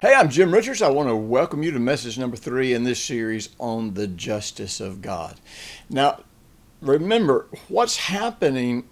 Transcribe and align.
Hey, 0.00 0.14
I'm 0.14 0.28
Jim 0.28 0.54
Richards. 0.54 0.80
I 0.80 0.90
want 0.90 1.08
to 1.08 1.16
welcome 1.16 1.64
you 1.64 1.72
to 1.72 1.80
message 1.80 2.20
number 2.20 2.36
three 2.36 2.72
in 2.72 2.84
this 2.84 3.02
series 3.02 3.48
on 3.58 3.94
the 3.94 4.06
justice 4.06 4.78
of 4.78 5.02
God. 5.02 5.40
Now, 5.90 6.20
remember, 6.80 7.48
what's 7.66 7.96
happening 7.96 8.88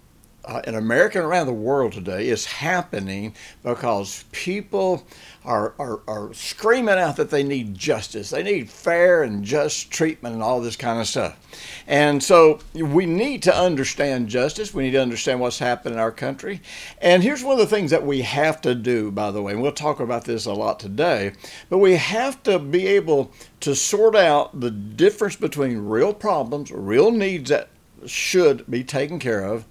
uh, 0.47 0.61
in 0.65 0.75
America 0.75 1.19
and 1.19 1.27
around 1.27 1.45
the 1.45 1.53
world 1.53 1.91
today 1.91 2.29
is 2.29 2.45
happening 2.45 3.35
because 3.63 4.23
people 4.31 5.05
are, 5.43 5.73
are, 5.77 5.99
are 6.07 6.33
screaming 6.33 6.95
out 6.95 7.17
that 7.17 7.29
they 7.29 7.43
need 7.43 7.75
justice. 7.75 8.29
They 8.29 8.43
need 8.43 8.69
fair 8.69 9.23
and 9.23 9.43
just 9.43 9.91
treatment 9.91 10.35
and 10.35 10.43
all 10.43 10.61
this 10.61 10.77
kind 10.77 10.99
of 11.01 11.07
stuff. 11.07 11.37
And 11.85 12.23
so 12.23 12.59
we 12.73 13.05
need 13.05 13.43
to 13.43 13.55
understand 13.55 14.29
justice. 14.29 14.73
We 14.73 14.83
need 14.83 14.91
to 14.91 15.01
understand 15.01 15.41
what's 15.41 15.59
happened 15.59 15.95
in 15.95 15.99
our 15.99 16.11
country. 16.11 16.61
And 17.01 17.21
here's 17.21 17.43
one 17.43 17.53
of 17.53 17.59
the 17.59 17.75
things 17.75 17.91
that 17.91 18.05
we 18.05 18.21
have 18.21 18.61
to 18.61 18.73
do, 18.73 19.11
by 19.11 19.31
the 19.31 19.41
way, 19.41 19.51
and 19.51 19.61
we'll 19.61 19.73
talk 19.73 19.99
about 19.99 20.23
this 20.23 20.45
a 20.45 20.53
lot 20.53 20.79
today, 20.79 21.33
but 21.69 21.79
we 21.79 21.95
have 21.95 22.41
to 22.43 22.57
be 22.57 22.87
able 22.87 23.31
to 23.59 23.75
sort 23.75 24.15
out 24.15 24.57
the 24.57 24.71
difference 24.71 25.35
between 25.35 25.77
real 25.77 26.13
problems, 26.13 26.71
real 26.71 27.11
needs 27.11 27.49
that 27.49 27.69
should 28.05 28.69
be 28.69 28.83
taken 28.83 29.19
care 29.19 29.43
of, 29.43 29.65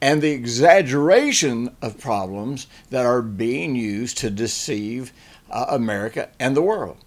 and 0.00 0.20
the 0.20 0.30
exaggeration 0.30 1.74
of 1.80 1.98
problems 1.98 2.66
that 2.90 3.06
are 3.06 3.22
being 3.22 3.74
used 3.74 4.18
to 4.18 4.30
deceive 4.30 5.12
uh, 5.50 5.66
America 5.68 6.28
and 6.38 6.56
the 6.56 6.62
world. 6.62 6.98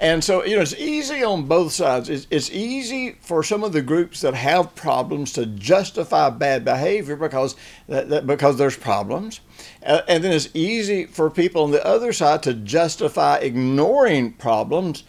And 0.00 0.22
so, 0.22 0.44
you 0.44 0.56
know, 0.56 0.62
it's 0.62 0.74
easy 0.74 1.24
on 1.24 1.46
both 1.46 1.72
sides. 1.72 2.08
It's, 2.08 2.26
it's 2.30 2.50
easy 2.50 3.16
for 3.20 3.42
some 3.42 3.64
of 3.64 3.72
the 3.72 3.82
groups 3.82 4.20
that 4.20 4.34
have 4.34 4.74
problems 4.74 5.32
to 5.32 5.44
justify 5.44 6.30
bad 6.30 6.64
behavior 6.64 7.16
because 7.16 7.56
that, 7.88 8.08
that 8.08 8.26
because 8.26 8.56
there's 8.56 8.76
problems, 8.76 9.40
uh, 9.84 10.02
and 10.08 10.22
then 10.22 10.32
it's 10.32 10.48
easy 10.54 11.04
for 11.04 11.30
people 11.30 11.64
on 11.64 11.72
the 11.72 11.84
other 11.84 12.12
side 12.12 12.42
to 12.44 12.54
justify 12.54 13.36
ignoring 13.38 14.32
problems 14.34 15.02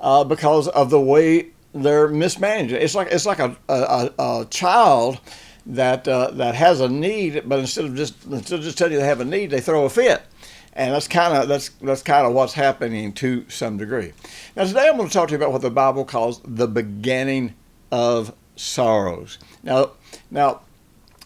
uh, 0.00 0.22
because 0.22 0.68
of 0.68 0.90
the 0.90 1.00
way 1.00 1.48
they're 1.74 2.08
mismanaging. 2.08 2.80
It's 2.80 2.94
like 2.94 3.08
it's 3.10 3.26
like 3.26 3.40
a, 3.40 3.56
a, 3.68 4.10
a 4.18 4.46
child 4.48 5.20
that 5.66 6.06
uh, 6.06 6.30
that 6.32 6.54
has 6.54 6.80
a 6.80 6.88
need, 6.88 7.42
but 7.46 7.58
instead 7.58 7.84
of 7.84 7.96
just 7.96 8.24
instead 8.24 8.60
of 8.60 8.64
just 8.64 8.78
telling 8.78 8.94
you 8.94 9.00
they 9.00 9.06
have 9.06 9.20
a 9.20 9.24
need, 9.24 9.50
they 9.50 9.60
throw 9.60 9.84
a 9.84 9.90
fit, 9.90 10.22
and 10.72 10.94
that's 10.94 11.08
kind 11.08 11.36
of 11.36 11.48
that's 11.48 11.70
that's 11.80 12.02
kind 12.02 12.26
of 12.26 12.32
what's 12.32 12.54
happening 12.54 13.12
to 13.14 13.44
some 13.48 13.76
degree. 13.76 14.12
Now 14.54 14.64
today 14.64 14.88
I'm 14.88 14.96
going 14.96 15.08
to 15.08 15.12
talk 15.12 15.28
to 15.28 15.32
you 15.32 15.36
about 15.36 15.52
what 15.52 15.62
the 15.62 15.70
Bible 15.70 16.04
calls 16.04 16.40
the 16.44 16.68
beginning 16.68 17.54
of 17.90 18.32
sorrows. 18.54 19.38
Now 19.62 19.92
now 20.30 20.60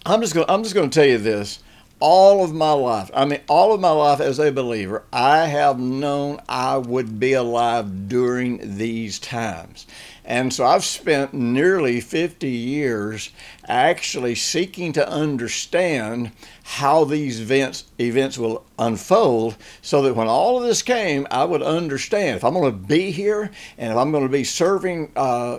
I'm 0.06 0.20
just 0.22 0.34
going 0.34 0.46
I'm 0.48 0.62
just 0.62 0.74
going 0.74 0.88
to 0.88 0.94
tell 0.94 1.08
you 1.08 1.18
this. 1.18 1.60
All 2.00 2.42
of 2.42 2.54
my 2.54 2.72
life, 2.72 3.10
I 3.12 3.26
mean, 3.26 3.40
all 3.46 3.74
of 3.74 3.80
my 3.80 3.90
life 3.90 4.20
as 4.20 4.40
a 4.40 4.50
believer, 4.50 5.04
I 5.12 5.46
have 5.46 5.78
known 5.78 6.40
I 6.48 6.78
would 6.78 7.20
be 7.20 7.34
alive 7.34 8.08
during 8.08 8.78
these 8.78 9.18
times. 9.18 9.86
And 10.24 10.52
so 10.52 10.64
I've 10.64 10.84
spent 10.84 11.34
nearly 11.34 12.00
50 12.00 12.48
years 12.48 13.30
actually 13.66 14.34
seeking 14.34 14.92
to 14.94 15.08
understand 15.08 16.32
how 16.62 17.04
these 17.04 17.40
events 17.40 17.84
events 17.98 18.38
will 18.38 18.64
unfold 18.78 19.56
so 19.82 20.02
that 20.02 20.14
when 20.14 20.28
all 20.28 20.56
of 20.56 20.62
this 20.62 20.82
came, 20.82 21.26
I 21.30 21.44
would 21.44 21.62
understand 21.62 22.36
if 22.36 22.44
I'm 22.44 22.54
going 22.54 22.70
to 22.70 22.78
be 22.78 23.10
here 23.10 23.50
and 23.76 23.92
if 23.92 23.98
I'm 23.98 24.12
going 24.12 24.22
to 24.22 24.32
be 24.32 24.44
serving 24.44 25.12
uh, 25.16 25.58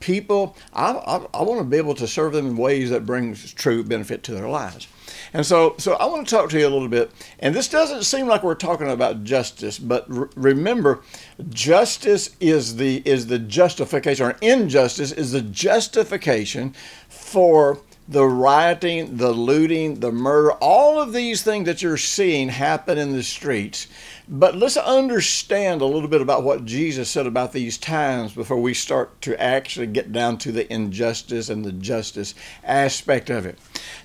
people, 0.00 0.56
I, 0.72 0.92
I, 0.92 1.16
I 1.32 1.42
want 1.42 1.60
to 1.60 1.64
be 1.64 1.76
able 1.76 1.94
to 1.94 2.06
serve 2.06 2.32
them 2.32 2.46
in 2.46 2.56
ways 2.56 2.90
that 2.90 3.06
brings 3.06 3.52
true 3.54 3.84
benefit 3.84 4.22
to 4.24 4.32
their 4.32 4.48
lives. 4.48 4.86
And 5.32 5.46
so, 5.46 5.74
so 5.78 5.94
I 5.94 6.06
want 6.06 6.26
to 6.26 6.34
talk 6.34 6.50
to 6.50 6.58
you 6.58 6.66
a 6.66 6.70
little 6.70 6.88
bit. 6.88 7.10
And 7.38 7.54
this 7.54 7.68
doesn't 7.68 8.04
seem 8.04 8.26
like 8.26 8.42
we're 8.42 8.54
talking 8.54 8.90
about 8.90 9.24
justice, 9.24 9.78
but 9.78 10.06
remember, 10.36 11.02
justice 11.50 12.36
is 12.40 12.76
the 12.76 13.02
is 13.04 13.26
the 13.28 13.38
justification, 13.38 14.26
or 14.26 14.36
injustice 14.40 15.12
is 15.12 15.32
the 15.32 15.42
justification 15.42 16.74
for 17.08 17.78
the 18.08 18.26
rioting, 18.26 19.16
the 19.18 19.30
looting, 19.30 20.00
the 20.00 20.10
murder, 20.10 20.52
all 20.54 21.00
of 21.00 21.12
these 21.12 21.42
things 21.42 21.64
that 21.66 21.80
you're 21.80 21.96
seeing 21.96 22.48
happen 22.48 22.98
in 22.98 23.12
the 23.12 23.22
streets. 23.22 23.86
But 24.32 24.54
let's 24.54 24.76
understand 24.76 25.80
a 25.80 25.86
little 25.86 26.06
bit 26.06 26.20
about 26.20 26.44
what 26.44 26.64
Jesus 26.64 27.10
said 27.10 27.26
about 27.26 27.52
these 27.52 27.76
times 27.76 28.32
before 28.32 28.58
we 28.58 28.74
start 28.74 29.20
to 29.22 29.40
actually 29.42 29.88
get 29.88 30.12
down 30.12 30.38
to 30.38 30.52
the 30.52 30.72
injustice 30.72 31.48
and 31.48 31.64
the 31.64 31.72
justice 31.72 32.36
aspect 32.62 33.28
of 33.28 33.44
it. 33.44 33.58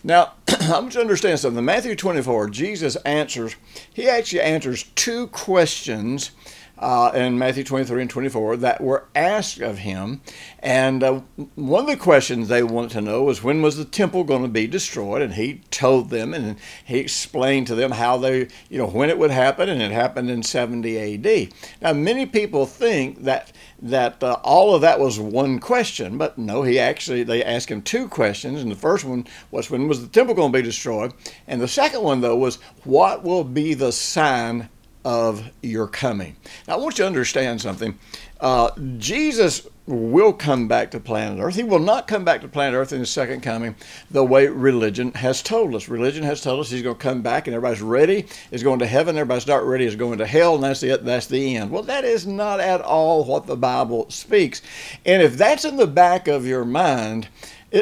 Now, 0.03 0.33
I 0.47 0.71
want 0.71 0.85
you 0.85 0.91
to 0.93 1.01
understand 1.01 1.39
something. 1.39 1.59
In 1.59 1.65
Matthew 1.65 1.95
24, 1.95 2.49
Jesus 2.49 2.95
answers, 2.97 3.55
he 3.93 4.09
actually 4.09 4.41
answers 4.41 4.85
two 4.95 5.27
questions 5.27 6.31
uh, 6.77 7.11
in 7.13 7.37
Matthew 7.37 7.63
23 7.63 8.01
and 8.01 8.09
24 8.09 8.57
that 8.57 8.81
were 8.81 9.05
asked 9.15 9.61
of 9.61 9.79
him. 9.79 10.21
And 10.59 11.03
uh, 11.03 11.21
one 11.55 11.81
of 11.81 11.87
the 11.87 11.97
questions 11.97 12.47
they 12.47 12.63
wanted 12.63 12.91
to 12.91 13.01
know 13.01 13.23
was 13.23 13.43
when 13.43 13.61
was 13.61 13.77
the 13.77 13.85
temple 13.85 14.23
going 14.23 14.41
to 14.41 14.47
be 14.47 14.67
destroyed? 14.67 15.21
And 15.21 15.33
he 15.33 15.61
told 15.71 16.09
them 16.09 16.33
and 16.33 16.57
he 16.83 16.99
explained 16.99 17.67
to 17.67 17.75
them 17.75 17.91
how 17.91 18.17
they, 18.17 18.47
you 18.69 18.77
know, 18.77 18.87
when 18.87 19.09
it 19.09 19.17
would 19.17 19.31
happen, 19.31 19.69
and 19.69 19.81
it 19.81 19.91
happened 19.91 20.29
in 20.29 20.43
70 20.43 21.25
AD. 21.25 21.53
Now, 21.81 21.93
many 21.93 22.25
people 22.25 22.65
think 22.65 23.23
that 23.23 23.51
that 23.81 24.23
uh, 24.23 24.37
all 24.43 24.73
of 24.73 24.81
that 24.81 24.99
was 24.99 25.19
one 25.19 25.59
question, 25.59 26.17
but 26.17 26.37
no, 26.37 26.63
he 26.63 26.79
actually 26.79 27.23
they 27.23 27.43
asked 27.43 27.69
him 27.69 27.81
two 27.81 28.07
questions, 28.07 28.61
and 28.61 28.71
the 28.71 28.75
first 28.75 29.05
one 29.05 29.27
was 29.51 29.69
when 29.69 29.87
was 29.87 30.01
the 30.01 30.07
temple 30.07 30.33
going 30.33 30.51
to 30.51 30.57
be 30.57 30.63
destroyed, 30.63 31.13
and 31.47 31.61
the 31.61 31.67
second 31.67 32.01
one 32.01 32.21
though 32.21 32.35
was 32.35 32.55
what 32.83 33.23
will 33.23 33.43
be 33.43 33.73
the 33.73 33.91
sign 33.91 34.69
of 35.05 35.51
your 35.61 35.87
coming. 35.87 36.35
Now, 36.67 36.73
I 36.73 36.77
want 36.77 36.97
you 36.97 37.03
to 37.03 37.07
understand 37.07 37.61
something. 37.61 37.97
Uh, 38.41 38.71
Jesus 38.97 39.65
will 39.87 40.33
come 40.33 40.67
back 40.67 40.89
to 40.91 40.99
planet 40.99 41.39
Earth. 41.39 41.55
He 41.55 41.63
will 41.63 41.79
not 41.79 42.07
come 42.07 42.25
back 42.25 42.41
to 42.41 42.47
planet 42.47 42.75
Earth 42.75 42.91
in 42.91 42.99
his 42.99 43.11
second 43.11 43.41
coming 43.41 43.75
the 44.09 44.23
way 44.23 44.47
religion 44.47 45.13
has 45.13 45.43
told 45.43 45.75
us. 45.75 45.87
Religion 45.87 46.23
has 46.23 46.41
told 46.41 46.59
us 46.59 46.71
he's 46.71 46.81
going 46.81 46.95
to 46.95 47.01
come 47.01 47.21
back 47.21 47.47
and 47.47 47.55
everybody's 47.55 47.83
ready 47.83 48.25
is 48.49 48.63
going 48.63 48.79
to 48.79 48.87
heaven, 48.87 49.15
everybody's 49.15 49.45
not 49.45 49.63
ready 49.63 49.85
is 49.85 49.95
going 49.95 50.17
to 50.17 50.25
hell, 50.25 50.55
and 50.55 50.63
that's 50.63 50.81
it, 50.81 51.05
that's 51.05 51.27
the 51.27 51.55
end. 51.55 51.69
Well, 51.69 51.83
that 51.83 52.03
is 52.03 52.25
not 52.25 52.59
at 52.59 52.81
all 52.81 53.23
what 53.23 53.45
the 53.45 53.55
Bible 53.55 54.09
speaks. 54.09 54.63
And 55.05 55.21
if 55.21 55.37
that's 55.37 55.65
in 55.65 55.77
the 55.77 55.87
back 55.87 56.27
of 56.27 56.47
your 56.47 56.65
mind, 56.65 57.27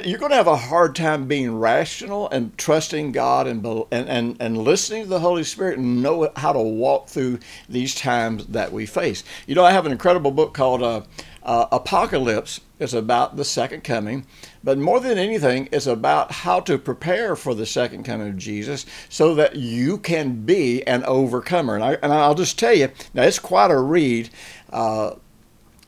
you're 0.01 0.17
going 0.17 0.31
to 0.31 0.35
have 0.35 0.47
a 0.47 0.55
hard 0.55 0.95
time 0.95 1.27
being 1.27 1.55
rational 1.55 2.27
and 2.29 2.57
trusting 2.57 3.11
God 3.11 3.45
and, 3.45 3.63
and, 3.91 4.09
and, 4.09 4.37
and 4.39 4.57
listening 4.57 5.03
to 5.03 5.09
the 5.09 5.19
Holy 5.19 5.43
Spirit 5.43 5.77
and 5.77 6.01
know 6.01 6.31
how 6.35 6.51
to 6.51 6.59
walk 6.59 7.09
through 7.09 7.39
these 7.69 7.93
times 7.93 8.47
that 8.47 8.71
we 8.71 8.87
face. 8.87 9.23
You 9.45 9.53
know, 9.53 9.63
I 9.63 9.71
have 9.71 9.85
an 9.85 9.91
incredible 9.91 10.31
book 10.31 10.55
called 10.55 10.81
uh, 10.81 11.01
uh, 11.43 11.67
Apocalypse. 11.71 12.61
It's 12.79 12.93
about 12.93 13.37
the 13.37 13.45
second 13.45 13.83
coming, 13.83 14.25
but 14.63 14.79
more 14.79 14.99
than 14.99 15.19
anything, 15.19 15.69
it's 15.71 15.85
about 15.85 16.31
how 16.31 16.59
to 16.61 16.79
prepare 16.79 17.35
for 17.35 17.53
the 17.53 17.65
second 17.65 18.03
coming 18.03 18.29
of 18.29 18.37
Jesus 18.37 18.87
so 19.09 19.35
that 19.35 19.55
you 19.55 19.99
can 19.99 20.43
be 20.43 20.81
an 20.87 21.03
overcomer. 21.03 21.75
And, 21.75 21.83
I, 21.83 21.93
and 22.01 22.11
I'll 22.11 22.35
just 22.35 22.57
tell 22.57 22.73
you, 22.73 22.89
now 23.13 23.23
it's 23.23 23.39
quite 23.39 23.69
a 23.69 23.79
read. 23.79 24.31
Uh, 24.71 25.15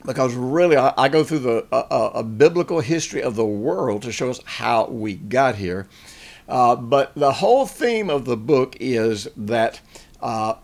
because 0.05 0.33
really 0.33 0.77
I, 0.77 0.93
I, 0.97 1.09
go 1.09 1.23
through 1.23 1.39
the 1.39 1.65
a, 1.71 2.19
a, 2.19 2.23
biblical 2.23 2.79
history 2.79 3.21
of 3.21 3.35
the 3.35 3.45
world 3.45 4.03
to 4.03 4.11
show 4.11 4.29
us 4.29 4.39
how 4.45 4.85
we 4.87 5.15
got 5.15 5.55
here. 5.55 5.87
Uh, 6.47 6.75
but 6.75 7.13
the 7.15 7.31
whole 7.31 7.65
theme 7.65 8.09
of 8.09 8.25
the 8.25 8.37
book 8.37 8.77
is 8.79 9.27
that 9.35 9.81
uh, 10.21 10.55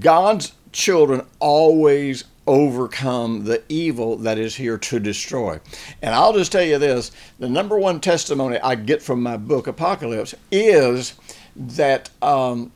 God's 0.00 0.52
children 0.72 1.22
always 1.38 2.24
overcome 2.46 3.44
the 3.44 3.62
evil 3.68 4.16
that 4.16 4.38
is 4.38 4.56
here 4.56 4.76
to 4.76 5.00
destroy. 5.00 5.58
And 6.02 6.14
I'll 6.14 6.32
just 6.32 6.52
tell 6.52 6.64
you 6.64 6.78
this 6.78 7.12
the 7.38 7.48
number 7.48 7.78
one 7.78 8.00
testimony 8.00 8.58
I 8.58 8.74
get 8.74 9.02
from 9.02 9.22
my 9.22 9.36
book, 9.36 9.66
Apocalypse, 9.66 10.34
is 10.50 11.14
that 11.56 12.10
um, 12.20 12.72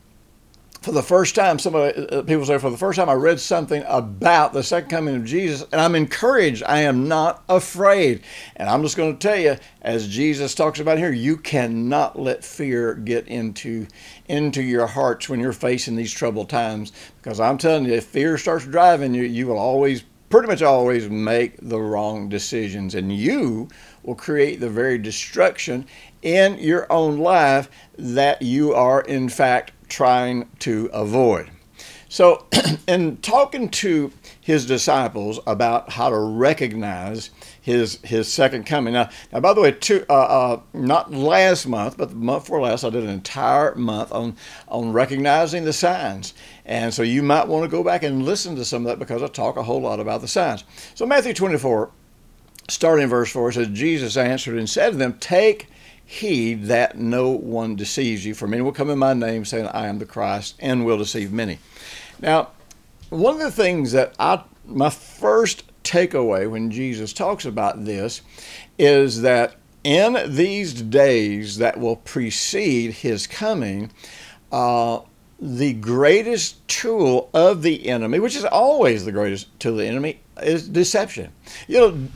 for 0.81 0.93
the 0.93 1.03
first 1.03 1.35
time, 1.35 1.59
some 1.59 1.75
uh, 1.75 1.91
people 2.25 2.45
say 2.45 2.57
for 2.57 2.69
the 2.69 2.77
first 2.77 2.97
time 2.97 3.09
I 3.09 3.13
read 3.13 3.39
something 3.39 3.83
about 3.85 4.53
the 4.53 4.63
second 4.63 4.89
coming 4.89 5.15
of 5.15 5.25
Jesus, 5.25 5.65
and 5.71 5.81
I'm 5.81 5.93
encouraged. 5.93 6.63
I 6.63 6.81
am 6.81 7.09
not 7.09 7.43
afraid, 7.49 8.23
and 8.55 8.69
I'm 8.69 8.81
just 8.81 8.95
going 8.95 9.17
to 9.17 9.27
tell 9.27 9.37
you, 9.37 9.57
as 9.81 10.07
Jesus 10.07 10.55
talks 10.55 10.79
about 10.79 10.97
here, 10.97 11.11
you 11.11 11.35
cannot 11.35 12.17
let 12.17 12.45
fear 12.45 12.95
get 12.95 13.27
into 13.27 13.87
into 14.27 14.61
your 14.61 14.87
hearts 14.87 15.27
when 15.27 15.41
you're 15.41 15.51
facing 15.51 15.97
these 15.97 16.13
troubled 16.13 16.49
times, 16.49 16.93
because 17.21 17.41
I'm 17.41 17.57
telling 17.57 17.85
you, 17.85 17.93
if 17.93 18.05
fear 18.05 18.37
starts 18.37 18.65
driving 18.65 19.13
you, 19.13 19.23
you 19.23 19.47
will 19.47 19.59
always 19.59 20.03
pretty 20.29 20.47
much 20.47 20.61
always 20.61 21.09
make 21.09 21.57
the 21.61 21.79
wrong 21.79 22.29
decisions, 22.29 22.95
and 22.95 23.11
you 23.11 23.67
will 24.03 24.15
create 24.15 24.59
the 24.59 24.69
very 24.69 24.97
destruction 24.97 25.85
in 26.21 26.57
your 26.57 26.89
own 26.91 27.17
life 27.17 27.69
that 27.97 28.41
you 28.41 28.73
are, 28.73 29.01
in 29.01 29.27
fact, 29.27 29.71
trying 29.89 30.49
to 30.59 30.89
avoid. 30.93 31.49
So, 32.11 32.47
in 32.87 33.17
talking 33.17 33.69
to 33.69 34.11
his 34.41 34.65
disciples 34.65 35.39
about 35.45 35.91
how 35.91 36.09
to 36.09 36.17
recognize 36.17 37.29
his 37.61 37.99
his 38.03 38.31
second 38.31 38.65
coming. 38.65 38.95
Now, 38.95 39.09
now 39.31 39.39
by 39.41 39.53
the 39.53 39.61
way, 39.61 39.71
two, 39.71 40.03
uh, 40.09 40.13
uh, 40.13 40.61
not 40.73 41.13
last 41.13 41.67
month, 41.67 41.97
but 41.97 42.09
the 42.09 42.15
month 42.15 42.45
before 42.45 42.61
last, 42.61 42.83
I 42.83 42.89
did 42.89 43.03
an 43.03 43.11
entire 43.11 43.75
month 43.75 44.11
on 44.11 44.35
on 44.67 44.91
recognizing 44.91 45.65
the 45.65 45.73
signs, 45.73 46.33
and 46.65 46.91
so 46.91 47.03
you 47.03 47.21
might 47.21 47.47
want 47.47 47.63
to 47.63 47.69
go 47.69 47.83
back 47.83 48.01
and 48.01 48.25
listen 48.25 48.55
to 48.55 48.65
some 48.65 48.87
of 48.87 48.89
that 48.89 48.97
because 48.97 49.21
I 49.21 49.27
talk 49.27 49.55
a 49.55 49.63
whole 49.63 49.81
lot 49.81 49.99
about 49.99 50.21
the 50.21 50.27
signs. 50.27 50.63
So 50.95 51.05
Matthew 51.05 51.35
24, 51.35 51.91
starting 52.69 53.03
in 53.03 53.09
verse 53.09 53.31
four, 53.31 53.51
says 53.51 53.67
Jesus 53.67 54.17
answered 54.17 54.57
and 54.57 54.67
said 54.67 54.91
to 54.91 54.97
them, 54.97 55.17
"Take." 55.19 55.67
Heed 56.09 56.63
that 56.63 56.97
no 56.97 57.29
one 57.29 57.75
deceives 57.75 58.25
you. 58.25 58.33
For 58.33 58.47
many 58.47 58.63
will 58.63 58.71
come 58.71 58.89
in 58.89 58.97
my 58.97 59.13
name, 59.13 59.45
saying, 59.45 59.67
I 59.67 59.85
am 59.85 59.99
the 59.99 60.07
Christ, 60.07 60.55
and 60.57 60.83
will 60.83 60.97
deceive 60.97 61.31
many. 61.31 61.59
Now, 62.19 62.49
one 63.09 63.35
of 63.35 63.41
the 63.41 63.51
things 63.51 63.91
that 63.91 64.15
I, 64.17 64.41
my 64.65 64.89
first 64.89 65.71
takeaway 65.83 66.49
when 66.49 66.71
Jesus 66.71 67.13
talks 67.13 67.45
about 67.45 67.85
this 67.85 68.23
is 68.79 69.21
that 69.21 69.55
in 69.83 70.17
these 70.33 70.81
days 70.81 71.57
that 71.57 71.79
will 71.79 71.97
precede 71.97 72.91
his 72.91 73.27
coming, 73.27 73.91
uh, 74.51 75.01
the 75.39 75.73
greatest 75.73 76.67
tool 76.67 77.29
of 77.35 77.61
the 77.61 77.87
enemy, 77.87 78.17
which 78.17 78.35
is 78.35 78.45
always 78.45 79.05
the 79.05 79.11
greatest 79.11 79.47
tool 79.59 79.73
of 79.73 79.77
the 79.77 79.87
enemy, 79.87 80.19
is 80.41 80.67
deception. 80.67 81.31
You 81.67 81.77
know, 81.77 82.07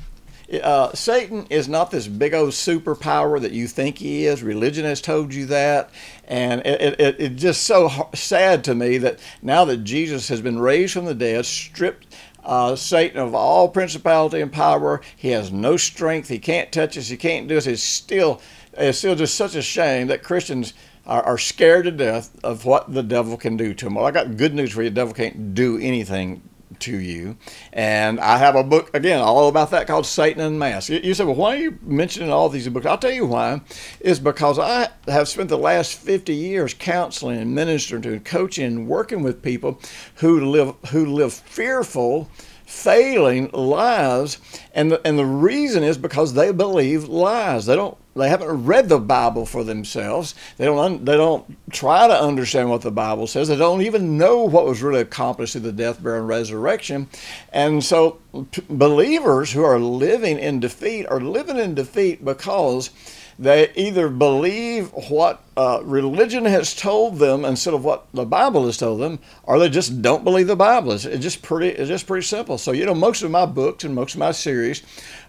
uh, 0.61 0.93
Satan 0.93 1.47
is 1.49 1.67
not 1.67 1.91
this 1.91 2.07
big 2.07 2.33
old 2.33 2.49
superpower 2.49 3.41
that 3.41 3.51
you 3.51 3.67
think 3.67 3.97
he 3.97 4.25
is. 4.25 4.43
Religion 4.43 4.85
has 4.85 5.01
told 5.01 5.33
you 5.33 5.45
that. 5.47 5.89
And 6.27 6.61
it, 6.65 6.99
it, 6.99 7.15
it's 7.19 7.41
just 7.41 7.63
so 7.63 8.09
sad 8.13 8.63
to 8.65 8.75
me 8.75 8.97
that 8.99 9.19
now 9.41 9.65
that 9.65 9.83
Jesus 9.83 10.27
has 10.29 10.41
been 10.41 10.59
raised 10.59 10.93
from 10.93 11.05
the 11.05 11.15
dead, 11.15 11.45
stripped 11.45 12.15
uh, 12.43 12.75
Satan 12.75 13.19
of 13.19 13.33
all 13.33 13.69
principality 13.69 14.41
and 14.41 14.51
power, 14.51 15.01
he 15.15 15.29
has 15.29 15.51
no 15.51 15.77
strength. 15.77 16.27
He 16.27 16.39
can't 16.39 16.71
touch 16.71 16.97
us. 16.97 17.07
He 17.07 17.17
can't 17.17 17.47
do 17.47 17.57
us. 17.57 17.67
It's 17.67 17.81
still, 17.81 18.41
it's 18.73 18.97
still 18.97 19.15
just 19.15 19.35
such 19.35 19.55
a 19.55 19.61
shame 19.61 20.07
that 20.07 20.23
Christians 20.23 20.73
are, 21.05 21.23
are 21.23 21.37
scared 21.37 21.85
to 21.85 21.91
death 21.91 22.37
of 22.43 22.65
what 22.65 22.93
the 22.93 23.03
devil 23.03 23.37
can 23.37 23.57
do 23.57 23.73
to 23.73 23.85
them. 23.85 23.95
Well, 23.95 24.05
I 24.05 24.11
got 24.11 24.37
good 24.37 24.53
news 24.53 24.71
for 24.71 24.83
you. 24.83 24.89
The 24.89 24.95
devil 24.95 25.13
can't 25.13 25.53
do 25.53 25.77
anything 25.77 26.41
to 26.79 26.97
you. 26.97 27.37
And 27.71 28.19
I 28.19 28.37
have 28.37 28.55
a 28.55 28.63
book, 28.63 28.89
again, 28.93 29.19
all 29.19 29.47
about 29.47 29.71
that 29.71 29.87
called 29.87 30.05
Satan 30.05 30.41
and 30.41 30.89
You, 30.89 30.99
you 31.03 31.13
say, 31.13 31.25
well, 31.25 31.35
why 31.35 31.55
are 31.55 31.59
you 31.59 31.77
mentioning 31.81 32.29
all 32.29 32.49
these 32.49 32.67
books? 32.69 32.85
I'll 32.85 32.97
tell 32.97 33.11
you 33.11 33.25
why. 33.25 33.61
Is 33.99 34.19
because 34.19 34.59
I 34.59 34.89
have 35.07 35.27
spent 35.27 35.49
the 35.49 35.57
last 35.57 35.93
50 35.95 36.33
years 36.33 36.73
counseling 36.73 37.39
and 37.39 37.55
ministering 37.55 38.01
to 38.03 38.13
and 38.13 38.25
coaching 38.25 38.65
and 38.65 38.87
working 38.87 39.23
with 39.23 39.41
people 39.41 39.79
who 40.15 40.49
live, 40.51 40.75
who 40.89 41.05
live 41.05 41.33
fearful, 41.33 42.29
failing 42.65 43.49
lives. 43.51 44.39
And 44.73 44.91
the, 44.91 45.07
and 45.07 45.17
the 45.17 45.25
reason 45.25 45.83
is 45.83 45.97
because 45.97 46.33
they 46.33 46.51
believe 46.51 47.05
lies. 47.05 47.65
They 47.65 47.75
don't 47.75 47.97
they 48.15 48.29
haven't 48.29 48.65
read 48.65 48.89
the 48.89 48.99
Bible 48.99 49.45
for 49.45 49.63
themselves. 49.63 50.35
They 50.57 50.65
don't 50.65 50.77
un, 50.77 51.05
they 51.05 51.17
don't 51.17 51.57
try 51.71 52.07
to 52.07 52.13
understand 52.13 52.69
what 52.69 52.81
the 52.81 52.91
Bible 52.91 53.25
says. 53.27 53.47
They 53.47 53.55
don't 53.55 53.81
even 53.81 54.17
know 54.17 54.43
what 54.43 54.65
was 54.65 54.83
really 54.83 55.01
accomplished 55.01 55.53
through 55.53 55.61
the 55.61 55.71
death, 55.71 56.01
burial, 56.01 56.19
and 56.19 56.27
resurrection. 56.27 57.09
And 57.51 57.83
so, 57.83 58.19
p- 58.51 58.63
believers 58.69 59.51
who 59.51 59.63
are 59.63 59.79
living 59.79 60.37
in 60.37 60.59
defeat 60.59 61.07
are 61.07 61.19
living 61.19 61.57
in 61.57 61.73
defeat 61.73 62.23
because 62.23 62.91
they 63.39 63.71
either 63.73 64.09
believe 64.09 64.91
what 65.09 65.41
uh, 65.57 65.81
religion 65.83 66.45
has 66.45 66.75
told 66.75 67.17
them 67.17 67.45
instead 67.45 67.73
of 67.73 67.83
what 67.83 68.05
the 68.13 68.25
Bible 68.25 68.67
has 68.67 68.77
told 68.77 69.01
them, 69.01 69.17
or 69.43 69.57
they 69.57 69.69
just 69.69 70.03
don't 70.03 70.23
believe 70.23 70.45
the 70.45 70.55
Bible. 70.55 70.91
It's, 70.91 71.05
it's 71.05 71.23
just 71.23 71.41
pretty. 71.41 71.69
It's 71.69 71.89
just 71.89 72.05
pretty 72.05 72.25
simple. 72.25 72.59
So 72.59 72.71
you 72.71 72.85
know, 72.85 72.93
most 72.93 73.23
of 73.23 73.31
my 73.31 73.47
books 73.47 73.83
and 73.83 73.95
most 73.95 74.13
of 74.13 74.19
my 74.19 74.31
series 74.31 74.83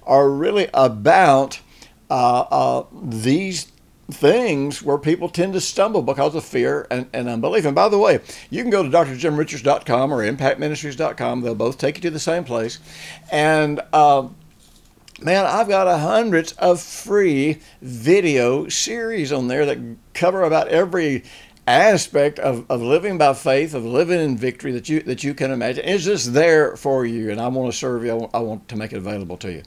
are 0.07 0.29
really 0.31 0.69
about 0.75 1.61
these 2.93 3.73
things 4.11 4.83
where 4.83 4.99
people 4.99 5.29
tend 5.29 5.55
to 5.55 5.61
stumble 5.61 6.03
because 6.03 6.35
of 6.35 6.45
fear 6.45 6.87
and, 6.91 7.09
and, 7.13 7.29
unbelief. 7.29 7.65
And 7.65 7.75
by 7.75 7.89
the 7.89 7.99
way, 7.99 8.21
you 8.51 8.63
can 8.63 8.71
go 8.71 8.83
to 8.83 8.89
drjimrichards.com 8.89 10.13
or 10.13 10.23
impactministries.com. 10.23 11.41
They'll 11.41 11.55
both 11.55 11.79
take 11.79 11.97
you 11.97 12.03
to 12.03 12.11
the 12.11 12.19
same 12.19 12.45
place. 12.45 12.79
And 13.33 13.81
uh, 13.93 14.29
man, 15.23 15.47
I've 15.47 15.69
got 15.69 15.89
a 15.89 15.99
hundreds 15.99 16.53
of 16.53 16.81
free 16.81 17.61
video 17.81 18.69
series 18.69 19.33
on 19.33 19.49
there 19.49 19.65
that 19.67 19.79
cover 20.13 20.43
about 20.43 20.69
every 20.69 21.25
aspect 21.67 22.39
of, 22.39 22.71
of 22.71 22.83
living 22.83 23.17
by 23.17 23.33
faith, 23.33 23.73
of 23.75 23.85
living 23.85 24.21
in 24.21 24.37
victory 24.37 24.73
that 24.73 24.89
you 24.89 25.01
that 25.03 25.25
you 25.25 25.35
can 25.35 25.51
imagine. 25.51 25.85
It's 25.87 26.05
just 26.05 26.35
there 26.35 26.77
for 26.77 27.07
you, 27.07 27.31
and 27.31 27.41
I 27.41 27.49
want 27.49 27.73
to 27.73 27.77
serve 27.77 28.05
you. 28.05 28.11
I 28.11 28.15
want, 28.15 28.35
I 28.35 28.39
want 28.41 28.69
to 28.69 28.77
make 28.77 28.93
it 28.93 28.99
available 28.99 29.37
to 29.39 29.51
you. 29.51 29.63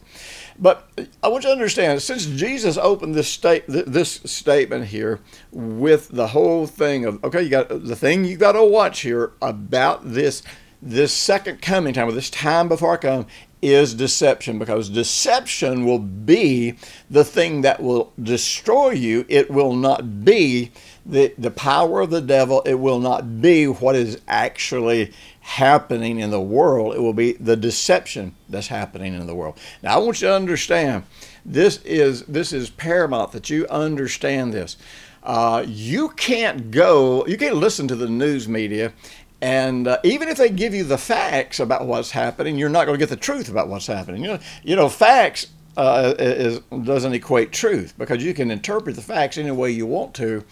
But 0.59 0.89
I 1.21 1.27
want 1.27 1.43
you 1.43 1.49
to 1.49 1.53
understand, 1.53 2.01
since 2.01 2.25
Jesus 2.25 2.77
opened 2.77 3.13
this 3.13 3.27
state, 3.27 3.65
this 3.67 4.21
statement 4.25 4.85
here 4.85 5.19
with 5.51 6.09
the 6.09 6.27
whole 6.27 6.65
thing 6.65 7.05
of, 7.05 7.23
okay, 7.23 7.43
you 7.43 7.49
got 7.49 7.69
the 7.69 7.95
thing 7.95 8.25
you 8.25 8.37
got 8.37 8.53
to 8.53 8.63
watch 8.63 9.01
here 9.01 9.33
about 9.41 10.13
this, 10.13 10.41
this 10.81 11.13
second 11.13 11.61
coming 11.61 11.93
time, 11.93 12.07
or 12.07 12.11
this 12.11 12.31
time 12.31 12.67
before 12.67 12.93
I 12.93 12.97
come, 12.97 13.27
is 13.61 13.93
deception 13.93 14.59
because 14.59 14.89
deception 14.89 15.85
will 15.85 15.99
be 15.99 16.75
the 17.09 17.23
thing 17.23 17.61
that 17.61 17.81
will 17.81 18.13
destroy 18.21 18.91
you. 18.91 19.25
It 19.27 19.49
will 19.49 19.73
not 19.73 20.23
be 20.23 20.71
the, 21.07 21.33
the 21.37 21.51
power 21.51 22.01
of 22.01 22.09
the 22.09 22.21
devil. 22.21 22.61
It 22.65 22.75
will 22.75 22.99
not 22.99 23.41
be 23.41 23.65
what 23.65 23.95
is 23.95 24.19
actually 24.27 25.13
happening 25.41 26.19
in 26.19 26.29
the 26.29 26.41
world. 26.41 26.95
It 26.95 26.99
will 26.99 27.13
be 27.13 27.33
the 27.33 27.55
deception 27.55 28.35
that's 28.49 28.67
happening 28.67 29.13
in 29.13 29.25
the 29.25 29.35
world. 29.35 29.57
Now, 29.81 29.95
I 29.95 29.97
want 29.99 30.21
you 30.21 30.27
to 30.27 30.33
understand 30.33 31.03
this 31.45 31.81
is 31.83 32.23
this 32.23 32.51
is 32.51 32.69
paramount 32.69 33.31
that 33.31 33.49
you 33.49 33.65
understand 33.69 34.53
this. 34.53 34.75
Uh, 35.23 35.63
you 35.65 36.09
can't 36.09 36.71
go, 36.71 37.25
you 37.25 37.37
can't 37.37 37.55
listen 37.55 37.87
to 37.87 37.95
the 37.95 38.07
news 38.07 38.47
media, 38.47 38.93
and 39.41 39.87
uh, 39.87 39.97
even 40.03 40.27
if 40.29 40.37
they 40.37 40.49
give 40.49 40.73
you 40.73 40.83
the 40.83 40.97
facts 40.97 41.59
about 41.59 41.85
what's 41.85 42.11
happening, 42.11 42.57
you're 42.57 42.69
not 42.69 42.85
going 42.85 42.97
to 42.97 43.01
get 43.01 43.09
the 43.09 43.15
truth 43.15 43.49
about 43.49 43.67
what's 43.67 43.87
happening. 43.87 44.21
You 44.21 44.27
know, 44.29 44.39
you 44.63 44.75
know, 44.75 44.89
facts 44.89 45.47
uh, 45.77 46.15
is, 46.17 46.59
doesn't 46.83 47.13
equate 47.13 47.51
truth 47.51 47.93
because 47.97 48.23
you 48.23 48.33
can 48.33 48.51
interpret 48.51 48.95
the 48.95 49.01
facts 49.01 49.37
any 49.37 49.51
way 49.51 49.71
you 49.71 49.85
want 49.85 50.13
to. 50.15 50.43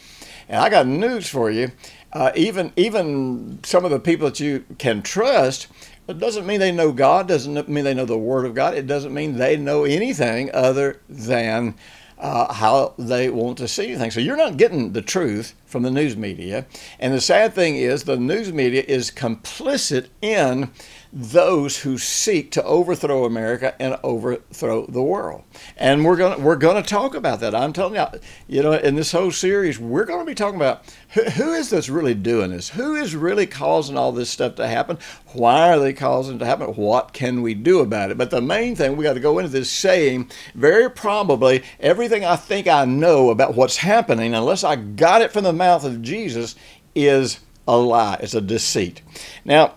And 0.48 0.62
I 0.62 0.70
got 0.70 0.88
news 0.88 1.28
for 1.28 1.50
you 1.50 1.72
uh, 2.16 2.32
even 2.34 2.72
even 2.78 3.60
some 3.64 3.84
of 3.84 3.92
the 3.92 4.00
people 4.00 4.30
that 4.30 4.40
you 4.40 4.64
can 4.78 5.02
trust, 5.02 5.68
it 6.08 6.18
doesn't 6.18 6.46
mean 6.46 6.62
they 6.62 6.72
know 6.72 6.94
God. 6.94 7.28
Doesn't 7.28 7.68
mean 7.68 7.84
they 7.84 7.94
know 7.94 8.06
the 8.06 8.18
Word 8.18 8.46
of 8.46 8.56
God. 8.56 8.74
It 8.74 8.88
doesn't 8.88 9.14
mean 9.14 9.38
they 9.38 9.58
know 9.58 9.84
anything 9.84 10.50
other 10.54 11.02
than 11.10 11.76
uh, 12.18 12.54
how 12.54 12.94
they 12.98 13.30
want 13.30 13.58
to 13.58 13.68
see 13.68 13.96
things. 13.96 14.14
So 14.14 14.22
you're 14.22 14.38
not 14.38 14.56
getting 14.56 14.94
the 14.94 15.02
truth 15.02 15.56
from 15.66 15.84
the 15.84 15.92
news 15.92 16.16
media. 16.16 16.66
And 17.02 17.14
the 17.14 17.20
sad 17.20 17.54
thing 17.54 17.76
is, 17.76 18.04
the 18.04 18.16
news 18.16 18.54
media 18.54 18.86
is 18.88 19.12
complicit 19.12 20.08
in 20.22 20.72
those 21.18 21.80
who 21.80 21.98
seek 21.98 22.52
to 22.52 22.64
overthrow 22.66 23.24
America 23.24 23.74
and 23.82 23.98
overthrow 24.04 24.86
the 24.88 25.02
world. 25.02 25.44
And 25.78 26.04
we're 26.04 26.18
going 26.18 26.38
to 26.38 26.44
we're 26.44 26.58
going 26.58 26.82
to 26.82 26.88
talk 26.88 27.16
about 27.16 27.40
that. 27.40 27.56
I'm 27.56 27.72
telling 27.72 27.96
you, 27.96 28.20
you 28.50 28.62
know, 28.62 28.74
in 28.74 28.96
this 28.96 29.14
whole 29.14 29.32
series, 29.32 29.80
we're 29.80 30.04
going 30.04 30.20
to 30.20 30.26
be 30.26 30.36
talking 30.36 30.58
about 30.58 30.84
who, 31.12 31.24
who 31.24 31.54
is 31.54 31.70
this 31.70 31.88
really 31.88 32.16
doing 32.16 32.52
this? 32.52 32.70
Who 32.70 32.96
is 32.96 33.16
really 33.16 33.48
causing 33.48 33.98
all 33.98 34.12
this 34.12 34.30
stuff 34.30 34.56
to 34.56 34.68
happen? 34.68 34.98
Why 35.28 35.70
are 35.70 35.80
they 35.80 35.94
causing 35.94 36.36
it 36.36 36.40
to 36.40 36.46
happen? 36.46 36.76
What 36.76 37.14
can 37.14 37.42
we 37.42 37.54
do 37.54 37.80
about 37.80 38.12
it? 38.12 38.18
But 38.18 38.30
the 38.30 38.42
main 38.42 38.76
thing 38.76 38.98
we 38.98 39.06
got 39.06 39.14
to 39.14 39.22
go 39.22 39.40
into 39.40 39.50
this 39.50 39.72
saying 39.72 40.30
very 40.54 40.92
probably 40.92 41.64
everything 41.80 42.26
I 42.26 42.36
think 42.36 42.68
I 42.68 42.84
know 42.84 43.30
about 43.30 43.56
what's 43.56 43.78
happening, 43.78 44.36
unless 44.36 44.66
I 44.66 44.76
got 44.76 45.22
it 45.22 45.32
from 45.32 45.46
the 45.46 45.54
mouth 45.54 45.86
of 45.86 46.02
Jesus, 46.02 46.58
is 46.94 47.40
a 47.70 47.78
lie. 47.78 48.18
It's 48.20 48.34
a 48.34 48.42
deceit. 48.42 49.02
Now 49.46 49.76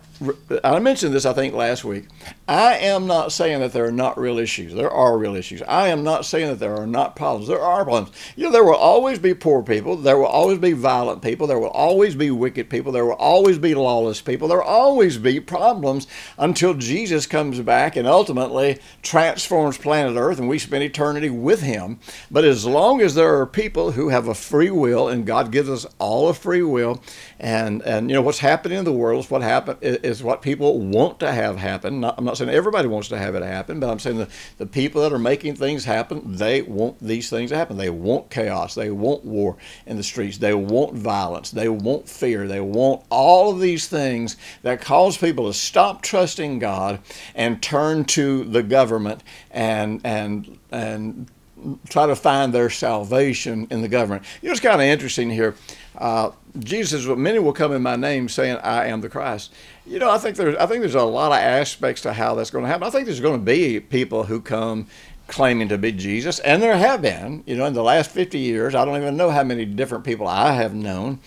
I 0.64 0.78
mentioned 0.80 1.14
this, 1.14 1.26
I 1.26 1.32
think, 1.32 1.54
last 1.54 1.84
week. 1.84 2.06
I 2.48 2.78
am 2.78 3.06
not 3.06 3.30
saying 3.30 3.60
that 3.60 3.72
there 3.72 3.84
are 3.84 3.92
not 3.92 4.18
real 4.18 4.38
issues. 4.38 4.74
There 4.74 4.90
are 4.90 5.16
real 5.16 5.36
issues. 5.36 5.62
I 5.62 5.88
am 5.88 6.02
not 6.02 6.24
saying 6.24 6.48
that 6.48 6.58
there 6.58 6.76
are 6.76 6.86
not 6.86 7.14
problems. 7.14 7.46
There 7.46 7.60
are 7.60 7.84
problems. 7.84 8.16
You 8.34 8.44
know, 8.44 8.52
there 8.52 8.64
will 8.64 8.74
always 8.74 9.18
be 9.18 9.34
poor 9.34 9.62
people. 9.62 9.96
There 9.96 10.18
will 10.18 10.26
always 10.26 10.58
be 10.58 10.72
violent 10.72 11.22
people. 11.22 11.46
There 11.46 11.58
will 11.58 11.68
always 11.68 12.14
be 12.14 12.30
wicked 12.30 12.68
people. 12.68 12.90
There 12.90 13.04
will 13.04 13.12
always 13.12 13.58
be 13.58 13.74
lawless 13.74 14.20
people. 14.20 14.48
There 14.48 14.58
will 14.58 14.64
always 14.64 15.18
be 15.18 15.40
problems 15.40 16.06
until 16.36 16.74
Jesus 16.74 17.26
comes 17.26 17.60
back 17.60 17.94
and 17.94 18.08
ultimately 18.08 18.78
transforms 19.02 19.78
planet 19.78 20.16
Earth 20.16 20.38
and 20.38 20.48
we 20.48 20.58
spend 20.58 20.82
eternity 20.82 21.30
with 21.30 21.60
Him. 21.60 22.00
But 22.30 22.44
as 22.44 22.66
long 22.66 23.00
as 23.02 23.14
there 23.14 23.38
are 23.38 23.46
people 23.46 23.92
who 23.92 24.08
have 24.08 24.26
a 24.26 24.34
free 24.34 24.70
will, 24.70 25.08
and 25.08 25.26
God 25.26 25.52
gives 25.52 25.68
us 25.68 25.86
all 25.98 26.28
a 26.28 26.34
free 26.34 26.62
will, 26.62 27.02
and, 27.38 27.82
and 27.82 28.10
you 28.10 28.14
know, 28.14 28.22
what's 28.22 28.38
happening 28.38 28.78
in 28.78 28.84
the 28.84 28.92
world 28.92 29.24
is 29.24 29.30
what 29.30 29.42
happened 29.42 29.78
is 30.08 30.22
what 30.22 30.42
people 30.42 30.80
want 30.80 31.20
to 31.20 31.30
have 31.30 31.56
happen. 31.56 32.00
Not, 32.00 32.14
I'm 32.18 32.24
not 32.24 32.38
saying 32.38 32.50
everybody 32.50 32.88
wants 32.88 33.08
to 33.08 33.18
have 33.18 33.34
it 33.34 33.42
happen, 33.42 33.78
but 33.78 33.90
I'm 33.90 33.98
saying 33.98 34.18
the, 34.18 34.28
the 34.56 34.66
people 34.66 35.02
that 35.02 35.12
are 35.12 35.18
making 35.18 35.56
things 35.56 35.84
happen, 35.84 36.22
they 36.36 36.62
want 36.62 36.98
these 37.00 37.30
things 37.30 37.50
to 37.50 37.56
happen. 37.56 37.76
They 37.76 37.90
want 37.90 38.30
chaos. 38.30 38.74
They 38.74 38.90
want 38.90 39.24
war 39.24 39.56
in 39.86 39.96
the 39.96 40.02
streets. 40.02 40.38
They 40.38 40.54
want 40.54 40.94
violence. 40.94 41.50
They 41.50 41.68
want 41.68 42.08
fear. 42.08 42.48
They 42.48 42.60
want 42.60 43.04
all 43.10 43.52
of 43.52 43.60
these 43.60 43.86
things 43.86 44.36
that 44.62 44.80
cause 44.80 45.16
people 45.16 45.46
to 45.46 45.54
stop 45.54 46.02
trusting 46.02 46.58
God 46.58 47.00
and 47.34 47.62
turn 47.62 48.04
to 48.06 48.44
the 48.44 48.62
government 48.62 49.22
and 49.50 50.00
and 50.04 50.58
and 50.70 51.30
try 51.88 52.06
to 52.06 52.16
find 52.16 52.52
their 52.52 52.70
salvation 52.70 53.66
in 53.70 53.82
the 53.82 53.88
government. 53.88 54.24
You 54.40 54.48
know, 54.48 54.52
it's 54.52 54.60
kind 54.60 54.80
of 54.80 54.86
interesting 54.86 55.30
here. 55.30 55.54
Uh, 55.96 56.30
Jesus, 56.58 57.06
many 57.06 57.38
will 57.38 57.52
come 57.52 57.72
in 57.72 57.82
my 57.82 57.96
name 57.96 58.28
saying, 58.28 58.58
"I 58.58 58.86
am 58.86 59.00
the 59.00 59.08
Christ." 59.08 59.52
You 59.88 59.98
know, 59.98 60.10
I 60.10 60.18
think 60.18 60.36
there's, 60.36 60.54
I 60.56 60.66
think 60.66 60.80
there's 60.80 60.94
a 60.94 61.02
lot 61.02 61.32
of 61.32 61.38
aspects 61.38 62.02
to 62.02 62.12
how 62.12 62.34
that's 62.34 62.50
going 62.50 62.62
to 62.62 62.68
happen. 62.68 62.86
I 62.86 62.90
think 62.90 63.06
there's 63.06 63.20
going 63.20 63.40
to 63.40 63.44
be 63.44 63.80
people 63.80 64.24
who 64.24 64.38
come 64.38 64.86
claiming 65.28 65.68
to 65.68 65.78
be 65.78 65.92
Jesus, 65.92 66.40
and 66.40 66.62
there 66.62 66.76
have 66.76 67.00
been. 67.00 67.42
You 67.46 67.56
know, 67.56 67.64
in 67.64 67.72
the 67.72 67.82
last 67.82 68.10
50 68.10 68.38
years, 68.38 68.74
I 68.74 68.84
don't 68.84 69.00
even 69.00 69.16
know 69.16 69.30
how 69.30 69.44
many 69.44 69.64
different 69.64 70.04
people 70.04 70.28
I 70.28 70.52
have 70.52 70.74
known 70.74 71.20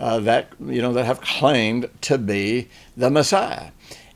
uh, 0.00 0.18
that 0.20 0.48
you 0.60 0.82
know 0.82 0.92
that 0.94 1.04
have 1.04 1.20
claimed 1.20 1.88
to 2.02 2.18
be 2.18 2.68
the 2.96 3.08
Messiah 3.08 3.70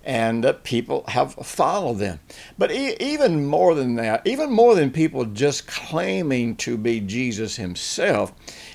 and 0.05 0.43
that 0.43 0.65
people 0.65 1.05
have 1.07 1.35
followed 1.35 1.99
them. 1.99 2.19
But 2.59 2.73
e- 2.73 2.97
even 2.99 3.47
more 3.47 3.75
than 3.75 3.95
that, 3.97 4.27
even 4.27 4.51
more 4.51 4.75
than 4.75 4.91
people 4.91 5.25
just 5.27 5.69
claiming 5.69 6.57
to 6.57 6.77
be 6.77 6.99
Jesus 6.99 7.55
himself, 7.55 8.33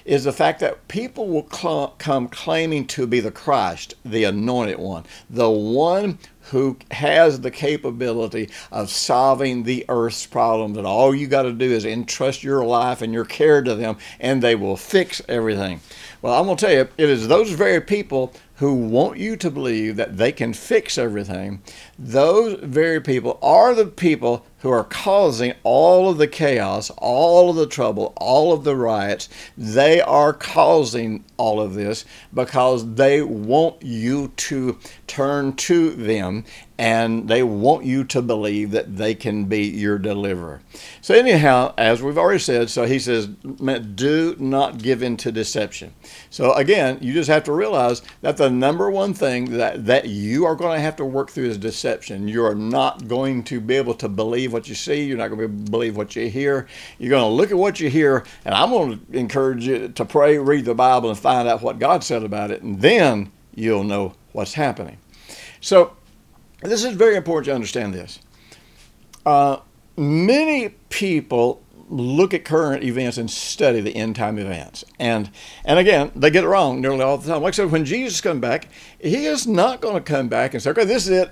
is 0.08 0.24
the 0.24 0.32
fact 0.32 0.62
that 0.62 0.88
people 0.88 1.28
will 1.28 1.48
cl- 1.52 1.94
come 2.00 2.30
claiming 2.30 2.88
to 2.88 3.06
be 3.06 3.20
the 3.20 3.30
Christ, 3.30 3.94
the 4.06 4.24
anointed 4.24 4.80
one, 4.80 5.04
the 5.30 5.50
one 5.50 6.18
who 6.52 6.78
has 6.92 7.42
the 7.42 7.52
capability 7.52 8.50
of 8.72 8.90
solving 8.90 9.64
the 9.64 9.84
earth's 9.90 10.26
problems. 10.26 10.78
And 10.78 10.88
all 10.88 11.14
you 11.14 11.28
got 11.28 11.44
to 11.44 11.52
do 11.52 11.70
is 11.70 11.84
entrust 11.84 12.42
your 12.42 12.64
life 12.64 13.02
and 13.02 13.12
your 13.12 13.26
care 13.26 13.62
to 13.62 13.76
them, 13.76 13.98
and 14.22 14.42
they 14.42 14.56
will 14.56 14.78
fix 14.78 15.22
everything. 15.28 15.82
Well, 16.22 16.40
I'm 16.40 16.46
going 16.46 16.56
to 16.56 16.66
tell 16.66 16.74
you, 16.74 16.88
it 16.98 17.10
is 17.10 17.28
those 17.28 17.52
very 17.52 17.82
people 17.82 18.34
who 18.56 18.74
want 18.74 19.20
you 19.20 19.36
to 19.38 19.52
believe 19.52 19.98
that 19.98 20.18
they 20.18 20.32
can 20.32 20.52
fix 20.52 20.98
everything, 20.98 21.62
those 22.00 22.60
very 22.62 23.00
people 23.00 23.38
are 23.42 23.76
the 23.76 23.86
people 23.86 24.46
who 24.68 24.74
are 24.74 24.84
causing 24.84 25.54
all 25.64 26.10
of 26.10 26.18
the 26.18 26.28
chaos, 26.28 26.92
all 26.98 27.50
of 27.50 27.56
the 27.56 27.66
trouble, 27.66 28.12
all 28.18 28.52
of 28.52 28.66
the 28.66 28.76
riots. 28.76 29.30
They 29.58 30.02
are 30.02 30.34
causing 30.34 31.24
all 31.38 31.62
of 31.62 31.74
this 31.74 32.04
because 32.34 32.96
they 32.96 33.22
want 33.22 33.82
you 33.82 34.28
to 34.36 34.78
turn 35.08 35.54
to 35.54 35.92
them 35.92 36.44
and 36.80 37.28
they 37.28 37.42
want 37.42 37.86
you 37.86 38.04
to 38.04 38.22
believe 38.22 38.72
that 38.72 38.98
they 38.98 39.16
can 39.16 39.46
be 39.46 39.64
your 39.64 39.98
deliverer. 39.98 40.62
So, 41.02 41.16
anyhow, 41.16 41.74
as 41.78 42.04
we've 42.04 42.18
already 42.18 42.40
said, 42.40 42.70
so 42.70 42.86
he 42.86 43.00
says, 43.00 43.28
do 43.28 44.36
not 44.40 44.78
give 44.78 45.02
in 45.02 45.18
to 45.18 45.32
deception. 45.32 45.94
So, 46.30 46.54
again, 46.54 47.00
you 47.02 47.14
just 47.14 47.30
have 47.30 47.44
to 47.46 47.52
realize 47.52 48.04
that 48.22 48.38
the 48.38 48.50
number 48.50 48.92
one 48.92 49.14
thing 49.14 49.58
that, 49.58 49.86
that 49.88 50.08
you 50.08 50.46
are 50.46 50.56
going 50.56 50.76
to 50.78 50.82
have 50.82 50.96
to 50.98 51.06
work 51.06 51.32
through 51.32 51.46
is 51.46 51.58
deception. 51.58 52.28
You 52.28 52.46
are 52.46 52.56
not 52.56 53.08
going 53.08 53.44
to 53.46 53.60
be 53.60 53.76
able 53.76 53.96
to 53.96 54.08
believe 54.08 54.54
what 54.54 54.70
you 54.70 54.76
see, 54.76 55.04
you're 55.04 55.18
not 55.18 55.30
going 55.30 55.42
to 55.42 55.72
believe 55.72 55.98
what 55.98 56.16
you 56.16 56.30
hear. 56.30 56.68
You're 57.00 57.10
going 57.10 57.24
to 57.24 57.36
look 57.36 57.50
at 57.50 57.58
what 57.58 57.80
you 57.80 57.90
hear, 57.90 58.24
and 58.46 58.54
I'm 58.54 58.70
going 58.70 59.00
to 59.00 59.18
encourage 59.18 59.66
you 59.66 59.90
to 59.90 60.06
pray, 60.06 60.38
read 60.38 60.66
the 60.66 60.76
Bible, 60.76 61.10
and 61.10 61.18
find 61.18 61.48
out 61.48 61.64
what 61.64 61.80
God 61.80 62.04
said 62.04 62.24
about 62.24 62.52
it, 62.52 62.62
and 62.62 62.80
then 62.80 63.32
you'll 63.56 63.84
know 63.84 64.14
what's 64.34 64.54
happening. 64.54 64.98
So, 65.60 65.98
this 66.62 66.84
is 66.84 66.94
very 66.94 67.16
important 67.16 67.46
to 67.46 67.56
understand 67.56 67.94
this. 67.94 68.20
Uh, 69.26 69.58
many 69.96 70.70
people 70.90 71.62
look 71.90 72.34
at 72.34 72.44
current 72.44 72.84
events 72.84 73.18
and 73.18 73.30
study 73.30 73.80
the 73.80 73.96
end 73.96 74.16
time 74.16 74.38
events. 74.38 74.84
And 75.00 75.30
and 75.64 75.80
again, 75.80 76.12
they 76.16 76.30
get 76.30 76.44
it 76.44 76.48
wrong 76.48 76.82
nearly 76.82 77.02
all 77.02 77.18
the 77.18 77.32
time. 77.32 77.42
Like 77.42 77.54
I 77.54 77.58
said, 77.58 77.72
when 77.72 77.86
Jesus 77.86 78.22
comes 78.22 78.42
back, 78.42 78.68
he 79.00 79.26
is 79.26 79.48
not 79.48 79.82
going 79.82 79.96
to 79.96 80.02
come 80.02 80.28
back 80.28 80.54
and 80.54 80.62
say, 80.62 80.72
okay, 80.72 80.86
this 80.86 81.08
is 81.08 81.12
it. 81.12 81.32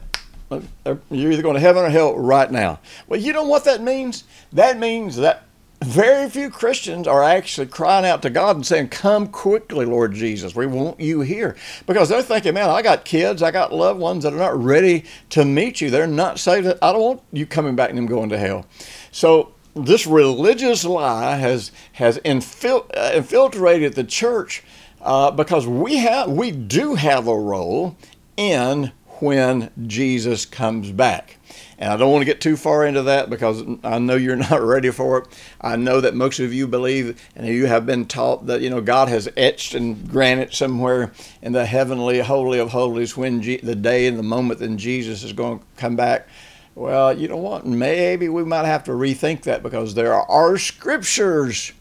You're 1.09 1.31
either 1.31 1.41
going 1.41 1.55
to 1.55 1.59
heaven 1.59 1.83
or 1.83 1.89
hell 1.89 2.17
right 2.17 2.49
now. 2.49 2.79
Well, 3.07 3.19
you 3.19 3.33
know 3.33 3.43
what 3.45 3.63
that 3.65 3.81
means? 3.81 4.23
That 4.53 4.77
means 4.77 5.15
that 5.17 5.43
very 5.83 6.29
few 6.29 6.49
Christians 6.49 7.07
are 7.07 7.23
actually 7.23 7.67
crying 7.67 8.05
out 8.05 8.21
to 8.21 8.29
God 8.29 8.55
and 8.55 8.65
saying, 8.65 8.89
Come 8.89 9.27
quickly, 9.27 9.85
Lord 9.85 10.13
Jesus. 10.13 10.55
We 10.55 10.65
want 10.65 10.99
you 10.99 11.21
here. 11.21 11.55
Because 11.85 12.09
they're 12.09 12.21
thinking, 12.21 12.53
Man, 12.53 12.69
I 12.69 12.81
got 12.81 13.05
kids, 13.05 13.43
I 13.43 13.51
got 13.51 13.73
loved 13.73 13.99
ones 13.99 14.23
that 14.23 14.33
are 14.33 14.37
not 14.37 14.57
ready 14.61 15.05
to 15.31 15.45
meet 15.45 15.81
you. 15.81 15.89
They're 15.89 16.07
not 16.07 16.39
saved. 16.39 16.67
I 16.67 16.91
don't 16.91 17.01
want 17.01 17.21
you 17.31 17.45
coming 17.45 17.75
back 17.75 17.89
and 17.89 17.97
them 17.97 18.05
going 18.05 18.29
to 18.29 18.37
hell. 18.37 18.65
So 19.11 19.53
this 19.75 20.07
religious 20.07 20.85
lie 20.85 21.35
has 21.35 21.71
has 21.93 22.17
infil- 22.19 22.89
uh, 22.95 23.11
infiltrated 23.15 23.93
the 23.93 24.03
church 24.05 24.63
uh, 25.01 25.31
because 25.31 25.67
we 25.67 25.97
have 25.97 26.31
we 26.31 26.51
do 26.51 26.95
have 26.95 27.27
a 27.27 27.37
role 27.37 27.97
in 28.37 28.91
when 29.21 29.71
Jesus 29.87 30.45
comes 30.45 30.91
back. 30.91 31.37
And 31.77 31.91
I 31.91 31.97
don't 31.97 32.11
want 32.11 32.21
to 32.21 32.25
get 32.25 32.41
too 32.41 32.55
far 32.55 32.85
into 32.85 33.03
that 33.03 33.29
because 33.29 33.63
I 33.83 33.99
know 33.99 34.15
you're 34.15 34.35
not 34.51 34.61
ready 34.61 34.91
for 34.91 35.19
it. 35.19 35.27
I 35.59 35.75
know 35.75 36.01
that 36.01 36.13
most 36.13 36.39
of 36.39 36.53
you 36.53 36.67
believe 36.67 37.21
and 37.35 37.47
you 37.47 37.65
have 37.67 37.85
been 37.85 38.05
taught 38.05 38.47
that, 38.47 38.61
you 38.61 38.69
know, 38.69 38.81
God 38.81 39.09
has 39.09 39.29
etched 39.35 39.73
and 39.73 40.09
granite 40.09 40.53
somewhere 40.53 41.11
in 41.41 41.51
the 41.51 41.65
heavenly 41.65 42.19
holy 42.19 42.59
of 42.59 42.69
holies 42.69 43.17
when 43.17 43.41
G- 43.41 43.57
the 43.57 43.75
day 43.75 44.07
and 44.07 44.17
the 44.17 44.23
moment 44.23 44.59
that 44.59 44.75
Jesus 44.77 45.23
is 45.23 45.33
going 45.33 45.59
to 45.59 45.65
come 45.77 45.95
back. 45.95 46.27
Well, 46.75 47.17
you 47.17 47.27
know 47.27 47.37
what? 47.37 47.65
Maybe 47.65 48.27
we 48.27 48.43
might 48.43 48.65
have 48.65 48.83
to 48.85 48.91
rethink 48.91 49.43
that 49.43 49.63
because 49.63 49.93
there 49.93 50.13
are 50.13 50.57
scriptures 50.57 51.71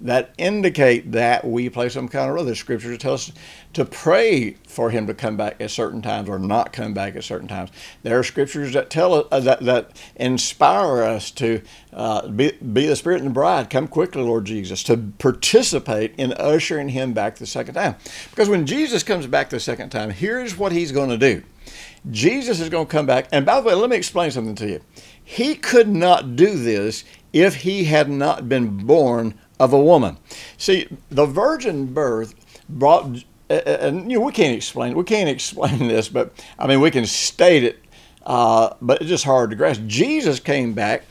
that 0.00 0.34
indicate 0.36 1.12
that 1.12 1.44
we 1.44 1.70
play 1.70 1.88
some 1.88 2.08
kind 2.08 2.28
of 2.28 2.34
role. 2.34 2.44
The 2.44 2.54
scriptures 2.54 2.98
tell 2.98 3.14
us 3.14 3.32
to 3.72 3.84
pray 3.84 4.56
for 4.68 4.90
him 4.90 5.06
to 5.06 5.14
come 5.14 5.36
back 5.36 5.60
at 5.60 5.70
certain 5.70 6.02
times 6.02 6.28
or 6.28 6.38
not 6.38 6.72
come 6.72 6.92
back 6.92 7.16
at 7.16 7.24
certain 7.24 7.48
times. 7.48 7.70
There 8.02 8.18
are 8.18 8.22
scriptures 8.22 8.74
that 8.74 8.90
tell 8.90 9.14
us 9.14 9.26
uh, 9.32 9.40
that, 9.40 9.60
that 9.60 10.02
inspire 10.16 11.02
us 11.02 11.30
to 11.32 11.62
uh, 11.92 12.28
be, 12.28 12.52
be 12.52 12.86
the 12.86 12.96
spirit 12.96 13.20
and 13.20 13.30
the 13.30 13.34
bride. 13.34 13.70
Come 13.70 13.88
quickly, 13.88 14.22
Lord 14.22 14.44
Jesus, 14.44 14.82
to 14.84 14.96
participate 15.18 16.14
in 16.18 16.32
ushering 16.34 16.90
him 16.90 17.14
back 17.14 17.36
the 17.36 17.46
second 17.46 17.74
time. 17.74 17.96
Because 18.30 18.48
when 18.48 18.66
Jesus 18.66 19.02
comes 19.02 19.26
back 19.26 19.48
the 19.48 19.60
second 19.60 19.90
time, 19.90 20.10
here's 20.10 20.58
what 20.58 20.72
he's 20.72 20.92
going 20.92 21.10
to 21.10 21.18
do. 21.18 21.42
Jesus 22.10 22.60
is 22.60 22.68
going 22.68 22.86
to 22.86 22.92
come 22.92 23.06
back. 23.06 23.28
And 23.32 23.46
by 23.46 23.60
the 23.60 23.66
way, 23.66 23.74
let 23.74 23.90
me 23.90 23.96
explain 23.96 24.30
something 24.30 24.54
to 24.56 24.68
you. 24.68 24.80
He 25.22 25.56
could 25.56 25.88
not 25.88 26.36
do 26.36 26.56
this 26.56 27.04
if 27.32 27.56
he 27.56 27.84
had 27.84 28.08
not 28.08 28.48
been 28.48 28.86
born 28.86 29.34
of 29.58 29.72
a 29.72 29.80
woman. 29.80 30.18
See, 30.58 30.88
the 31.10 31.26
virgin 31.26 31.86
birth 31.92 32.34
brought, 32.68 33.24
and 33.48 34.10
you 34.10 34.18
know, 34.18 34.24
we 34.24 34.32
can't 34.32 34.54
explain, 34.54 34.96
we 34.96 35.04
can't 35.04 35.28
explain 35.36 35.88
this, 35.88 36.08
but 36.08 36.32
I 36.58 36.66
mean, 36.66 36.80
we 36.80 36.90
can 36.90 37.06
state 37.06 37.64
it, 37.64 37.78
uh, 38.24 38.74
but 38.80 39.00
it's 39.00 39.08
just 39.08 39.24
hard 39.24 39.50
to 39.50 39.56
grasp. 39.56 39.82
Jesus 39.86 40.40
came 40.40 40.72
back, 40.74 41.04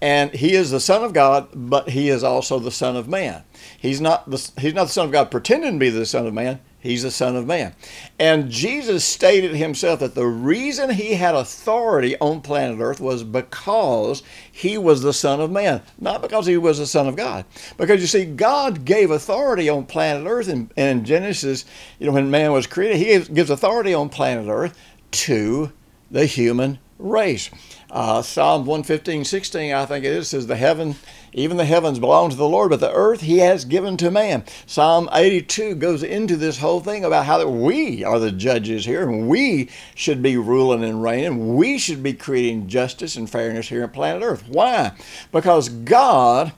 and 0.00 0.32
he 0.32 0.54
is 0.54 0.70
the 0.70 0.80
Son 0.80 1.04
of 1.04 1.12
God, 1.12 1.48
but 1.54 1.90
he 1.90 2.08
is 2.08 2.24
also 2.24 2.58
the 2.58 2.70
Son 2.70 2.96
of 2.96 3.08
Man. 3.08 3.42
He's 3.78 4.00
not 4.00 4.28
the, 4.30 4.50
he's 4.58 4.74
not 4.74 4.84
the 4.84 4.92
Son 4.92 5.06
of 5.06 5.12
God 5.12 5.30
pretending 5.30 5.74
to 5.74 5.78
be 5.78 5.90
the 5.90 6.06
Son 6.06 6.26
of 6.26 6.34
Man. 6.34 6.60
He's 6.80 7.02
the 7.02 7.10
Son 7.10 7.36
of 7.36 7.46
Man. 7.46 7.74
And 8.18 8.50
Jesus 8.50 9.04
stated 9.04 9.54
himself 9.54 10.00
that 10.00 10.14
the 10.14 10.26
reason 10.26 10.90
he 10.90 11.14
had 11.14 11.34
authority 11.34 12.18
on 12.18 12.40
planet 12.40 12.80
Earth 12.80 13.00
was 13.00 13.22
because 13.22 14.22
he 14.50 14.78
was 14.78 15.02
the 15.02 15.12
Son 15.12 15.40
of 15.40 15.50
Man, 15.50 15.82
not 15.98 16.22
because 16.22 16.46
he 16.46 16.56
was 16.56 16.78
the 16.78 16.86
Son 16.86 17.06
of 17.06 17.16
God. 17.16 17.44
Because 17.76 18.00
you 18.00 18.06
see, 18.06 18.24
God 18.24 18.86
gave 18.86 19.10
authority 19.10 19.68
on 19.68 19.84
planet 19.84 20.26
Earth 20.26 20.48
in, 20.48 20.70
in 20.74 21.04
Genesis, 21.04 21.66
you 21.98 22.06
know, 22.06 22.12
when 22.12 22.30
man 22.30 22.52
was 22.52 22.66
created, 22.66 22.96
he 22.96 23.34
gives 23.34 23.50
authority 23.50 23.92
on 23.92 24.08
planet 24.08 24.48
Earth 24.48 24.78
to 25.10 25.72
the 26.10 26.24
human 26.24 26.78
race. 26.98 27.50
Uh, 27.90 28.22
Psalm 28.22 28.66
115, 28.66 29.24
16, 29.24 29.72
I 29.72 29.84
think 29.84 30.04
it 30.04 30.12
is, 30.12 30.28
says, 30.28 30.46
The 30.46 30.54
heaven, 30.54 30.94
even 31.32 31.56
the 31.56 31.64
heavens 31.64 31.98
belong 31.98 32.30
to 32.30 32.36
the 32.36 32.48
Lord, 32.48 32.70
but 32.70 32.78
the 32.78 32.92
earth 32.92 33.22
he 33.22 33.38
has 33.38 33.64
given 33.64 33.96
to 33.96 34.12
man. 34.12 34.44
Psalm 34.64 35.08
82 35.12 35.74
goes 35.74 36.04
into 36.04 36.36
this 36.36 36.58
whole 36.58 36.78
thing 36.78 37.04
about 37.04 37.26
how 37.26 37.38
that 37.38 37.48
we 37.48 38.04
are 38.04 38.20
the 38.20 38.30
judges 38.30 38.84
here, 38.84 39.08
and 39.08 39.28
we 39.28 39.70
should 39.96 40.22
be 40.22 40.36
ruling 40.36 40.84
and 40.84 41.02
reigning. 41.02 41.56
We 41.56 41.78
should 41.78 42.02
be 42.02 42.12
creating 42.12 42.68
justice 42.68 43.16
and 43.16 43.28
fairness 43.28 43.68
here 43.68 43.82
on 43.82 43.90
planet 43.90 44.22
earth. 44.22 44.44
Why? 44.46 44.92
Because 45.32 45.68
God 45.68 46.52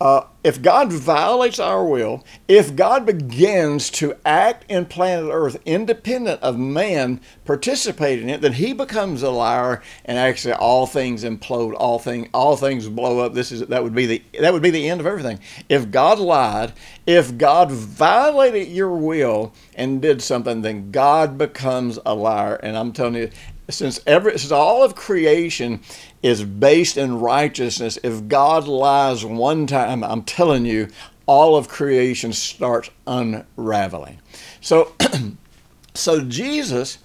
uh, 0.00 0.24
if 0.42 0.62
God 0.62 0.90
violates 0.90 1.58
our 1.58 1.84
will, 1.84 2.24
if 2.48 2.74
God 2.74 3.04
begins 3.04 3.90
to 3.90 4.16
act 4.24 4.64
in 4.70 4.86
planet 4.86 5.28
Earth 5.30 5.60
independent 5.66 6.40
of 6.40 6.58
man 6.58 7.20
participating 7.44 8.30
in 8.30 8.36
it, 8.36 8.40
then 8.40 8.54
he 8.54 8.72
becomes 8.72 9.22
a 9.22 9.28
liar, 9.28 9.82
and 10.06 10.16
actually 10.16 10.54
all 10.54 10.86
things 10.86 11.22
implode, 11.22 11.74
all 11.76 11.98
thing, 11.98 12.30
all 12.32 12.56
things 12.56 12.88
blow 12.88 13.18
up. 13.18 13.34
This 13.34 13.52
is 13.52 13.66
that 13.66 13.82
would 13.82 13.94
be 13.94 14.06
the 14.06 14.22
that 14.40 14.54
would 14.54 14.62
be 14.62 14.70
the 14.70 14.88
end 14.88 15.00
of 15.00 15.06
everything. 15.06 15.38
If 15.68 15.90
God 15.90 16.18
lied, 16.18 16.72
if 17.06 17.36
God 17.36 17.70
violated 17.70 18.68
your 18.68 18.96
will 18.96 19.52
and 19.74 20.00
did 20.00 20.22
something, 20.22 20.62
then 20.62 20.90
God 20.90 21.36
becomes 21.36 21.98
a 22.06 22.14
liar. 22.14 22.54
And 22.62 22.78
I'm 22.78 22.92
telling 22.92 23.16
you, 23.16 23.30
since 23.70 24.00
every 24.06 24.38
since 24.38 24.52
all 24.52 24.82
of 24.82 24.94
creation 24.94 25.80
is 26.22 26.44
based 26.44 26.96
in 26.96 27.20
righteousness, 27.20 27.98
if 28.02 28.28
God 28.28 28.66
lies 28.68 29.24
one 29.24 29.66
time, 29.66 30.04
I'm 30.04 30.22
telling 30.22 30.64
you, 30.66 30.88
all 31.26 31.56
of 31.56 31.68
creation 31.68 32.32
starts 32.32 32.90
unraveling. 33.06 34.20
So, 34.60 34.94
so 35.94 36.24
Jesus 36.24 36.98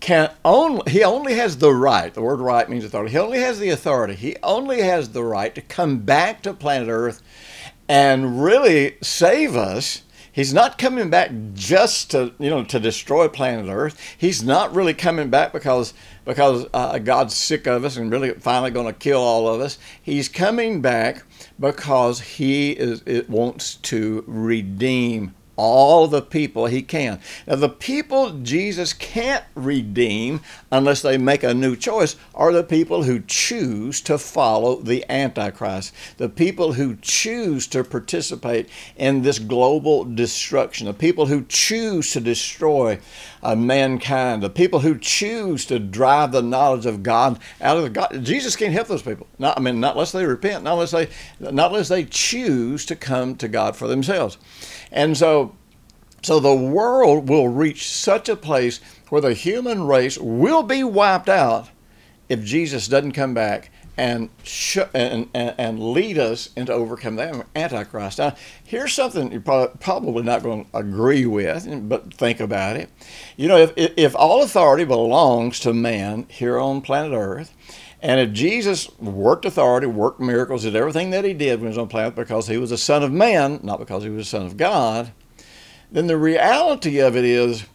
can 0.00 0.30
only 0.44 0.90
he 0.90 1.04
only 1.04 1.34
has 1.34 1.58
the 1.58 1.72
right. 1.72 2.12
The 2.12 2.22
word 2.22 2.40
right 2.40 2.68
means 2.68 2.84
authority. 2.84 3.12
He 3.12 3.18
only 3.18 3.40
has 3.40 3.58
the 3.58 3.70
authority. 3.70 4.14
He 4.14 4.36
only 4.42 4.82
has 4.82 5.10
the 5.10 5.24
right 5.24 5.54
to 5.54 5.60
come 5.60 5.98
back 5.98 6.42
to 6.42 6.54
planet 6.54 6.88
Earth 6.88 7.22
and 7.88 8.42
really 8.42 8.96
save 9.02 9.56
us 9.56 10.02
He's 10.38 10.54
not 10.54 10.78
coming 10.78 11.10
back 11.10 11.32
just 11.54 12.12
to 12.12 12.32
you 12.38 12.48
know 12.48 12.62
to 12.62 12.78
destroy 12.78 13.26
planet 13.26 13.66
Earth. 13.68 14.00
He's 14.16 14.40
not 14.40 14.72
really 14.72 14.94
coming 14.94 15.30
back 15.30 15.52
because 15.52 15.94
because 16.24 16.64
uh, 16.72 16.96
God's 16.98 17.34
sick 17.34 17.66
of 17.66 17.84
us 17.84 17.96
and 17.96 18.08
really 18.08 18.30
finally 18.34 18.70
going 18.70 18.86
to 18.86 18.92
kill 18.92 19.20
all 19.20 19.48
of 19.48 19.60
us. 19.60 19.78
He's 20.00 20.28
coming 20.28 20.80
back 20.80 21.24
because 21.58 22.20
he 22.20 22.70
is 22.70 23.02
wants 23.28 23.78
to 23.90 24.22
redeem 24.28 25.34
all 25.58 26.06
the 26.06 26.22
people 26.22 26.66
he 26.66 26.80
can. 26.80 27.20
Now, 27.46 27.56
the 27.56 27.68
people 27.68 28.30
Jesus 28.30 28.92
can't 28.92 29.44
redeem 29.56 30.40
unless 30.70 31.02
they 31.02 31.18
make 31.18 31.42
a 31.42 31.52
new 31.52 31.74
choice 31.74 32.16
are 32.32 32.52
the 32.52 32.62
people 32.62 33.02
who 33.02 33.20
choose 33.26 34.00
to 34.02 34.18
follow 34.18 34.76
the 34.76 35.04
Antichrist, 35.10 35.92
the 36.16 36.28
people 36.28 36.74
who 36.74 36.96
choose 37.02 37.66
to 37.66 37.82
participate 37.82 38.68
in 38.96 39.22
this 39.22 39.40
global 39.40 40.04
destruction, 40.04 40.86
the 40.86 40.94
people 40.94 41.26
who 41.26 41.44
choose 41.48 42.12
to 42.12 42.20
destroy 42.20 43.00
uh, 43.42 43.54
mankind, 43.54 44.42
the 44.42 44.50
people 44.50 44.80
who 44.80 44.98
choose 44.98 45.64
to 45.66 45.78
drive 45.78 46.32
the 46.32 46.42
knowledge 46.42 46.86
of 46.86 47.02
God 47.02 47.38
out 47.60 47.76
of 47.76 47.82
the 47.84 47.90
God. 47.90 48.24
Jesus 48.24 48.56
can't 48.56 48.72
help 48.72 48.88
those 48.88 49.02
people. 49.02 49.26
Not, 49.38 49.56
I 49.56 49.60
mean, 49.60 49.80
not 49.80 49.94
unless 49.94 50.12
they 50.12 50.24
repent, 50.24 50.64
not 50.64 50.74
unless 50.74 50.90
they, 50.90 51.08
not 51.40 51.70
unless 51.70 51.88
they 51.88 52.04
choose 52.04 52.84
to 52.86 52.96
come 52.96 53.36
to 53.36 53.48
God 53.48 53.76
for 53.76 53.88
themselves. 53.88 54.38
And 54.90 55.16
so, 55.16 55.56
so 56.22 56.40
the 56.40 56.54
world 56.54 57.28
will 57.28 57.48
reach 57.48 57.88
such 57.88 58.28
a 58.28 58.36
place 58.36 58.80
where 59.08 59.20
the 59.20 59.34
human 59.34 59.84
race 59.84 60.18
will 60.18 60.62
be 60.62 60.84
wiped 60.84 61.28
out 61.28 61.70
if 62.28 62.44
Jesus 62.44 62.88
doesn't 62.88 63.12
come 63.12 63.34
back 63.34 63.70
and, 63.98 64.30
sh- 64.44 64.78
and, 64.94 65.28
and, 65.34 65.54
and, 65.58 65.92
lead 65.92 66.18
us 66.18 66.50
into 66.56 66.72
overcome 66.72 67.16
the 67.16 67.44
Antichrist. 67.56 68.18
Now, 68.18 68.36
here's 68.64 68.94
something 68.94 69.32
you're 69.32 69.40
probably 69.40 70.22
not 70.22 70.44
going 70.44 70.64
to 70.64 70.76
agree 70.76 71.26
with, 71.26 71.66
but 71.88 72.14
think 72.14 72.38
about 72.38 72.76
it. 72.76 72.90
You 73.36 73.48
know, 73.48 73.58
if, 73.58 73.72
if 73.76 74.14
all 74.14 74.42
authority 74.42 74.84
belongs 74.84 75.58
to 75.60 75.74
man 75.74 76.26
here 76.28 76.60
on 76.60 76.80
planet 76.80 77.12
Earth, 77.12 77.52
and 78.00 78.20
if 78.20 78.32
Jesus 78.32 78.88
worked 79.00 79.44
authority, 79.44 79.88
worked 79.88 80.20
miracles, 80.20 80.62
did 80.62 80.76
everything 80.76 81.10
that 81.10 81.24
he 81.24 81.34
did 81.34 81.58
when 81.58 81.72
he 81.72 81.76
was 81.76 81.78
on 81.78 81.88
planet 81.88 82.14
because 82.14 82.46
he 82.46 82.56
was 82.56 82.70
a 82.70 82.78
son 82.78 83.02
of 83.02 83.10
man, 83.10 83.58
not 83.64 83.80
because 83.80 84.04
he 84.04 84.10
was 84.10 84.28
a 84.28 84.30
son 84.30 84.46
of 84.46 84.56
God, 84.56 85.10
then 85.90 86.06
the 86.06 86.16
reality 86.16 87.00
of 87.00 87.16
it 87.16 87.24
is 87.24 87.66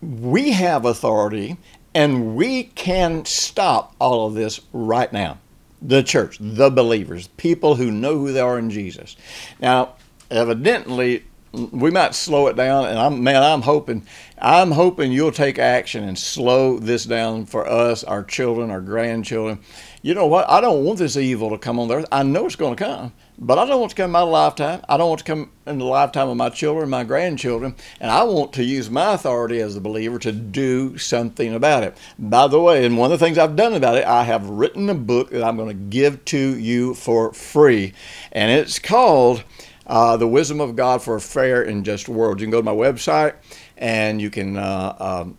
we 0.00 0.52
have 0.52 0.84
authority 0.84 1.56
and 1.96 2.36
we 2.36 2.64
can 2.64 3.24
stop 3.24 3.94
all 3.98 4.26
of 4.26 4.34
this 4.34 4.60
right 4.74 5.10
now. 5.14 5.38
The 5.80 6.02
church, 6.02 6.36
the 6.38 6.68
believers, 6.68 7.28
people 7.38 7.76
who 7.76 7.90
know 7.90 8.18
who 8.18 8.34
they 8.34 8.40
are 8.40 8.58
in 8.58 8.68
Jesus. 8.68 9.16
Now, 9.60 9.94
evidently, 10.30 11.24
we 11.52 11.90
might 11.90 12.14
slow 12.14 12.48
it 12.48 12.56
down 12.56 12.84
and 12.84 12.98
I'm 12.98 13.24
man 13.24 13.42
I'm 13.42 13.62
hoping 13.62 14.06
I'm 14.38 14.72
hoping 14.72 15.10
you'll 15.10 15.32
take 15.32 15.58
action 15.58 16.04
and 16.04 16.18
slow 16.18 16.78
this 16.78 17.06
down 17.06 17.46
for 17.46 17.66
us 17.66 18.04
our 18.04 18.22
children 18.22 18.70
our 18.70 18.82
grandchildren 18.82 19.60
you 20.02 20.12
know 20.12 20.26
what 20.26 20.50
I 20.50 20.60
don't 20.60 20.84
want 20.84 20.98
this 20.98 21.16
evil 21.16 21.48
to 21.48 21.56
come 21.56 21.78
on 21.78 21.88
the 21.88 21.94
earth 21.94 22.08
I 22.12 22.24
know 22.24 22.44
it's 22.44 22.56
going 22.56 22.76
to 22.76 22.84
come 22.84 23.12
but 23.38 23.58
I 23.58 23.66
don't 23.66 23.80
want 23.80 23.90
to 23.90 23.96
come 23.96 24.06
in 24.06 24.12
my 24.12 24.22
lifetime 24.22 24.82
I 24.88 24.96
don't 24.96 25.08
want 25.08 25.18
to 25.20 25.24
come 25.24 25.50
in 25.66 25.78
the 25.78 25.84
lifetime 25.84 26.28
of 26.28 26.36
my 26.36 26.48
children 26.48 26.88
my 26.88 27.04
grandchildren 27.04 27.74
and 28.00 28.10
I 28.10 28.22
want 28.22 28.52
to 28.54 28.64
use 28.64 28.90
my 28.90 29.14
authority 29.14 29.60
as 29.60 29.76
a 29.76 29.80
believer 29.80 30.18
to 30.20 30.32
do 30.32 30.96
something 30.98 31.54
about 31.54 31.82
it 31.82 31.96
by 32.18 32.46
the 32.48 32.60
way 32.60 32.84
and 32.84 32.96
one 32.96 33.12
of 33.12 33.18
the 33.18 33.24
things 33.24 33.38
I've 33.38 33.56
done 33.56 33.74
about 33.74 33.96
it 33.96 34.04
I 34.04 34.24
have 34.24 34.48
written 34.48 34.88
a 34.88 34.94
book 34.94 35.30
that 35.30 35.42
I'm 35.42 35.56
going 35.56 35.68
to 35.68 35.74
give 35.74 36.24
to 36.26 36.58
you 36.58 36.94
for 36.94 37.32
free 37.32 37.92
and 38.32 38.50
it's 38.50 38.78
called 38.78 39.44
uh, 39.86 40.16
the 40.16 40.26
wisdom 40.26 40.60
of 40.60 40.74
God 40.74 41.02
for 41.02 41.16
a 41.16 41.20
fair 41.20 41.62
and 41.62 41.84
just 41.84 42.08
world. 42.08 42.40
You 42.40 42.46
can 42.46 42.50
go 42.50 42.60
to 42.60 42.64
my 42.64 42.74
website 42.74 43.34
and 43.76 44.20
you 44.20 44.30
can 44.30 44.56
uh, 44.56 44.96
um, 44.98 45.38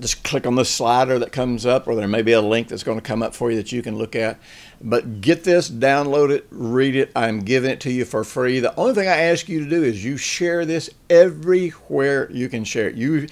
just 0.00 0.22
click 0.24 0.46
on 0.46 0.54
the 0.54 0.64
slider 0.64 1.18
that 1.18 1.32
comes 1.32 1.66
up, 1.66 1.86
or 1.86 1.94
there 1.94 2.08
may 2.08 2.22
be 2.22 2.32
a 2.32 2.40
link 2.40 2.68
that's 2.68 2.82
going 2.82 2.98
to 2.98 3.02
come 3.02 3.22
up 3.22 3.34
for 3.34 3.50
you 3.50 3.56
that 3.56 3.72
you 3.72 3.82
can 3.82 3.96
look 3.96 4.16
at. 4.16 4.38
But 4.84 5.20
get 5.20 5.44
this, 5.44 5.70
download 5.70 6.30
it, 6.30 6.46
read 6.50 6.96
it. 6.96 7.12
I'm 7.14 7.40
giving 7.40 7.70
it 7.70 7.80
to 7.80 7.92
you 7.92 8.04
for 8.04 8.24
free. 8.24 8.58
The 8.58 8.74
only 8.76 8.94
thing 8.94 9.08
I 9.08 9.16
ask 9.16 9.48
you 9.48 9.62
to 9.62 9.70
do 9.70 9.82
is 9.82 10.04
you 10.04 10.16
share 10.16 10.64
this 10.64 10.90
everywhere 11.08 12.28
you 12.32 12.48
can 12.48 12.64
share 12.64 12.88
it. 12.88 12.96
You, 12.96 13.28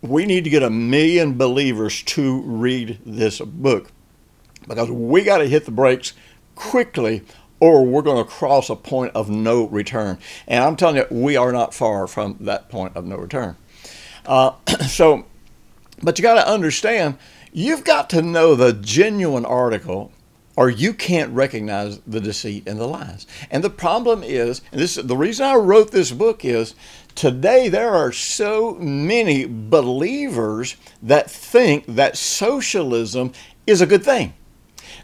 we 0.00 0.24
need 0.24 0.44
to 0.44 0.50
get 0.50 0.62
a 0.62 0.70
million 0.70 1.36
believers 1.36 2.02
to 2.04 2.40
read 2.42 2.98
this 3.04 3.40
book 3.40 3.90
because 4.66 4.90
we 4.90 5.22
got 5.22 5.38
to 5.38 5.48
hit 5.48 5.66
the 5.66 5.70
brakes 5.70 6.14
quickly 6.54 7.24
or 7.60 7.84
we're 7.84 8.02
going 8.02 8.24
to 8.24 8.30
cross 8.30 8.70
a 8.70 8.76
point 8.76 9.12
of 9.14 9.28
no 9.28 9.64
return. 9.64 10.18
And 10.46 10.64
I'm 10.64 10.76
telling 10.76 10.96
you, 10.96 11.06
we 11.10 11.36
are 11.36 11.52
not 11.52 11.74
far 11.74 12.06
from 12.06 12.36
that 12.40 12.68
point 12.68 12.96
of 12.96 13.04
no 13.04 13.16
return. 13.16 13.56
Uh, 14.24 14.52
so, 14.88 15.26
but 16.02 16.18
you 16.18 16.22
got 16.22 16.34
to 16.34 16.48
understand, 16.48 17.18
you've 17.52 17.84
got 17.84 18.08
to 18.10 18.22
know 18.22 18.54
the 18.54 18.72
genuine 18.72 19.44
article 19.44 20.12
or 20.58 20.68
you 20.68 20.92
can't 20.92 21.30
recognize 21.32 22.00
the 22.04 22.20
deceit 22.20 22.64
and 22.66 22.80
the 22.80 22.86
lies. 22.88 23.28
And 23.48 23.62
the 23.62 23.70
problem 23.70 24.24
is, 24.24 24.60
and 24.72 24.80
this 24.80 24.96
the 24.96 25.16
reason 25.16 25.46
I 25.46 25.54
wrote 25.54 25.92
this 25.92 26.10
book 26.10 26.44
is 26.44 26.74
today 27.14 27.68
there 27.68 27.94
are 27.94 28.10
so 28.10 28.74
many 28.74 29.44
believers 29.46 30.74
that 31.00 31.30
think 31.30 31.86
that 31.86 32.16
socialism 32.16 33.30
is 33.68 33.80
a 33.80 33.86
good 33.86 34.02
thing. 34.02 34.34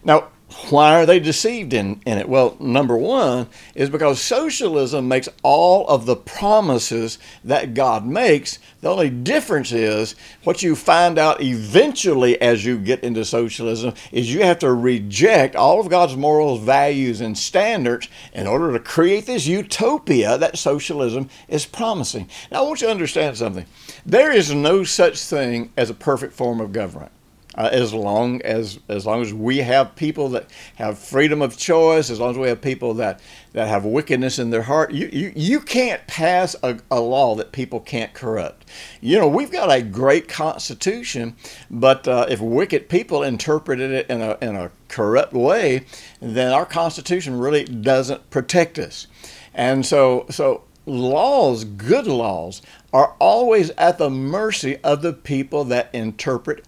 Now, 0.02 0.30
why 0.70 0.94
are 0.94 1.06
they 1.06 1.20
deceived 1.20 1.72
in, 1.72 2.00
in 2.06 2.18
it? 2.18 2.28
Well, 2.28 2.56
number 2.60 2.96
one 2.96 3.48
is 3.74 3.90
because 3.90 4.20
socialism 4.20 5.08
makes 5.08 5.28
all 5.42 5.86
of 5.88 6.06
the 6.06 6.16
promises 6.16 7.18
that 7.44 7.74
God 7.74 8.06
makes. 8.06 8.58
The 8.80 8.90
only 8.90 9.10
difference 9.10 9.72
is 9.72 10.14
what 10.42 10.62
you 10.62 10.76
find 10.76 11.18
out 11.18 11.42
eventually 11.42 12.40
as 12.40 12.64
you 12.64 12.78
get 12.78 13.02
into 13.04 13.24
socialism 13.24 13.94
is 14.12 14.32
you 14.32 14.42
have 14.42 14.58
to 14.60 14.72
reject 14.72 15.56
all 15.56 15.80
of 15.80 15.88
God's 15.88 16.16
morals, 16.16 16.60
values, 16.60 17.20
and 17.20 17.36
standards 17.36 18.08
in 18.32 18.46
order 18.46 18.72
to 18.72 18.80
create 18.80 19.26
this 19.26 19.46
utopia 19.46 20.36
that 20.38 20.58
socialism 20.58 21.28
is 21.48 21.64
promising. 21.64 22.28
Now, 22.52 22.64
I 22.64 22.66
want 22.68 22.80
you 22.80 22.88
to 22.88 22.92
understand 22.92 23.36
something. 23.36 23.66
There 24.04 24.32
is 24.32 24.54
no 24.54 24.84
such 24.84 25.18
thing 25.20 25.72
as 25.76 25.90
a 25.90 25.94
perfect 25.94 26.34
form 26.34 26.60
of 26.60 26.72
government 26.72 27.12
uh, 27.56 27.68
as 27.72 27.94
long 27.94 28.42
as 28.42 28.78
as 28.88 29.06
long 29.06 29.22
as 29.22 29.32
we 29.32 29.58
have 29.58 29.94
people 29.94 30.28
that 30.30 30.50
have 30.76 30.98
freedom 30.98 31.40
of 31.40 31.56
choice, 31.56 32.10
as 32.10 32.18
long 32.18 32.30
as 32.30 32.38
we 32.38 32.48
have 32.48 32.60
people 32.60 32.94
that 32.94 33.20
that 33.52 33.68
have 33.68 33.84
wickedness 33.84 34.38
in 34.38 34.50
their 34.50 34.62
heart, 34.62 34.92
you 34.92 35.08
you, 35.12 35.32
you 35.36 35.60
can't 35.60 36.04
pass 36.06 36.56
a, 36.62 36.78
a 36.90 37.00
law 37.00 37.34
that 37.36 37.52
people 37.52 37.80
can't 37.80 38.12
corrupt. 38.12 38.66
You 39.00 39.18
know, 39.18 39.28
we've 39.28 39.52
got 39.52 39.70
a 39.70 39.82
great 39.82 40.28
constitution, 40.28 41.36
but 41.70 42.08
uh, 42.08 42.26
if 42.28 42.40
wicked 42.40 42.88
people 42.88 43.22
interpreted 43.22 43.90
it 43.92 44.10
in 44.10 44.20
a 44.20 44.36
in 44.40 44.56
a 44.56 44.70
corrupt 44.88 45.32
way, 45.32 45.84
then 46.20 46.52
our 46.52 46.66
constitution 46.66 47.38
really 47.38 47.64
doesn't 47.64 48.30
protect 48.30 48.78
us. 48.78 49.06
And 49.54 49.86
so 49.86 50.26
so 50.30 50.64
laws, 50.86 51.64
good 51.64 52.06
laws, 52.06 52.62
are 52.92 53.14
always 53.18 53.70
at 53.70 53.98
the 53.98 54.10
mercy 54.10 54.76
of 54.78 55.02
the 55.02 55.12
people 55.12 55.64
that 55.64 55.90
interpret 55.92 56.64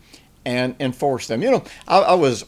and 0.46 0.76
enforce 0.78 1.26
them. 1.26 1.42
You 1.42 1.50
know, 1.50 1.64
I, 1.86 1.98
I 1.98 2.14
was 2.14 2.46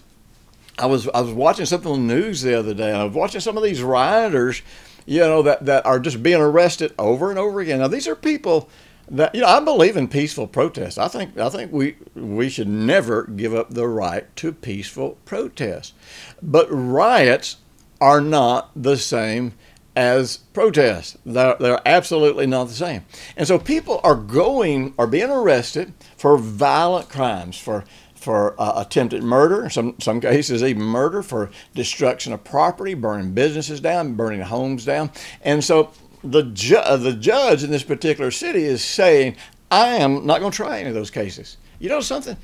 I 0.79 0.87
was 0.87 1.09
I 1.09 1.21
was 1.21 1.33
watching 1.33 1.67
something 1.67 1.91
on 1.91 2.07
the 2.07 2.15
news 2.15 2.41
the 2.41 2.59
other 2.59 2.73
day. 2.73 2.93
I 2.93 3.05
was 3.05 3.15
watching 3.15 3.41
some 3.41 3.59
of 3.59 3.65
these 3.65 3.83
rioters, 3.83 4.63
you 5.05 5.21
know, 5.21 5.43
that, 5.43 5.67
that 5.67 5.85
are 5.85 5.99
just 5.99 6.23
being 6.23 6.41
arrested 6.41 6.95
over 6.99 7.29
and 7.29 7.39
over 7.39 7.61
again. 7.61 7.81
Now 7.81 7.89
these 7.89 8.07
are 8.07 8.15
people 8.15 8.71
that 9.11 9.35
you 9.35 9.41
know 9.41 9.49
I 9.49 9.59
believe 9.61 9.97
in 9.97 10.07
peaceful 10.07 10.47
protest. 10.47 10.97
I 10.97 11.09
think 11.09 11.37
I 11.37 11.49
think 11.49 11.73
we 11.73 11.97
we 12.15 12.49
should 12.49 12.69
never 12.69 13.25
give 13.25 13.53
up 13.53 13.71
the 13.71 13.89
right 13.89 14.35
to 14.37 14.53
peaceful 14.53 15.19
protest. 15.25 15.93
But 16.41 16.69
riots 16.71 17.57
are 18.01 18.21
not 18.21 18.71
the 18.77 18.97
same 18.97 19.55
as 19.99 20.37
protests. 20.37 21.19
They're, 21.27 21.57
they're 21.59 21.81
absolutely 21.85 22.47
not 22.47 22.69
the 22.69 22.75
same. 22.75 23.05
And 23.37 23.49
so 23.49 23.59
people 23.59 24.01
are 24.05 24.15
going, 24.15 24.95
are 24.97 25.09
being 25.09 25.29
arrested 25.29 25.93
for 26.17 26.39
violent 26.39 27.09
crimes, 27.09 27.59
for 27.59 27.85
for 28.15 28.61
uh, 28.61 28.85
attempted 28.85 29.23
murder, 29.23 29.71
some 29.71 29.95
some 30.01 30.21
cases 30.21 30.63
even 30.63 30.83
murder, 30.83 31.23
for 31.23 31.51
destruction 31.75 32.33
of 32.33 32.45
property, 32.45 32.95
burning 32.95 33.33
businesses 33.33 33.81
down, 33.81 34.15
burning 34.15 34.41
homes 34.41 34.85
down, 34.85 35.11
and 35.43 35.63
so 35.65 35.91
the 36.23 36.43
ju- 36.43 36.77
uh, 36.77 36.97
the 36.97 37.13
judge 37.13 37.65
in 37.65 37.71
this 37.71 37.85
particular 37.85 38.31
city 38.31 38.65
is 38.65 38.85
saying, 38.85 39.37
I 39.71 39.97
am 39.97 40.27
not 40.27 40.41
going 40.41 40.53
to 40.53 40.57
try 40.57 40.81
any 40.81 40.89
of 40.89 40.95
those 40.95 41.11
cases. 41.11 41.57
You 41.79 41.89
know 41.89 42.01
something? 42.01 42.37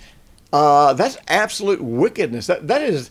Uh, 0.53 0.93
that's 0.93 1.19
absolute 1.27 1.81
wickedness. 1.81 2.47
That 2.47 2.67
that 2.69 2.83
is 2.83 3.11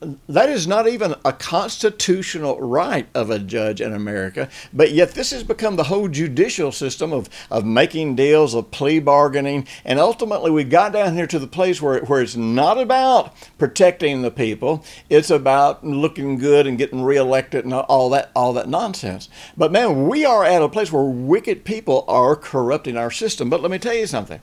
that 0.00 0.48
is 0.48 0.66
not 0.66 0.86
even 0.86 1.14
a 1.24 1.32
constitutional 1.32 2.60
right 2.60 3.08
of 3.14 3.30
a 3.30 3.38
judge 3.38 3.80
in 3.80 3.92
America, 3.92 4.48
but 4.72 4.92
yet 4.92 5.12
this 5.12 5.32
has 5.32 5.42
become 5.42 5.74
the 5.74 5.84
whole 5.84 6.06
judicial 6.06 6.70
system 6.70 7.12
of, 7.12 7.28
of 7.50 7.64
making 7.64 8.14
deals, 8.14 8.54
of 8.54 8.70
plea 8.70 9.00
bargaining, 9.00 9.66
and 9.84 9.98
ultimately 9.98 10.52
we 10.52 10.62
got 10.62 10.92
down 10.92 11.16
here 11.16 11.26
to 11.26 11.38
the 11.38 11.48
place 11.48 11.82
where, 11.82 12.00
where 12.04 12.22
it's 12.22 12.36
not 12.36 12.78
about 12.78 13.34
protecting 13.58 14.22
the 14.22 14.30
people, 14.30 14.84
it's 15.10 15.30
about 15.30 15.84
looking 15.84 16.38
good 16.38 16.66
and 16.66 16.78
getting 16.78 17.02
reelected 17.02 17.64
and 17.64 17.74
all 17.74 18.10
that 18.10 18.30
all 18.36 18.52
that 18.52 18.68
nonsense. 18.68 19.28
But 19.56 19.72
man, 19.72 20.06
we 20.08 20.24
are 20.24 20.44
at 20.44 20.62
a 20.62 20.68
place 20.68 20.92
where 20.92 21.04
wicked 21.04 21.64
people 21.64 22.04
are 22.06 22.36
corrupting 22.36 22.96
our 22.96 23.10
system. 23.10 23.50
But 23.50 23.62
let 23.62 23.70
me 23.70 23.78
tell 23.78 23.94
you 23.94 24.06
something. 24.06 24.40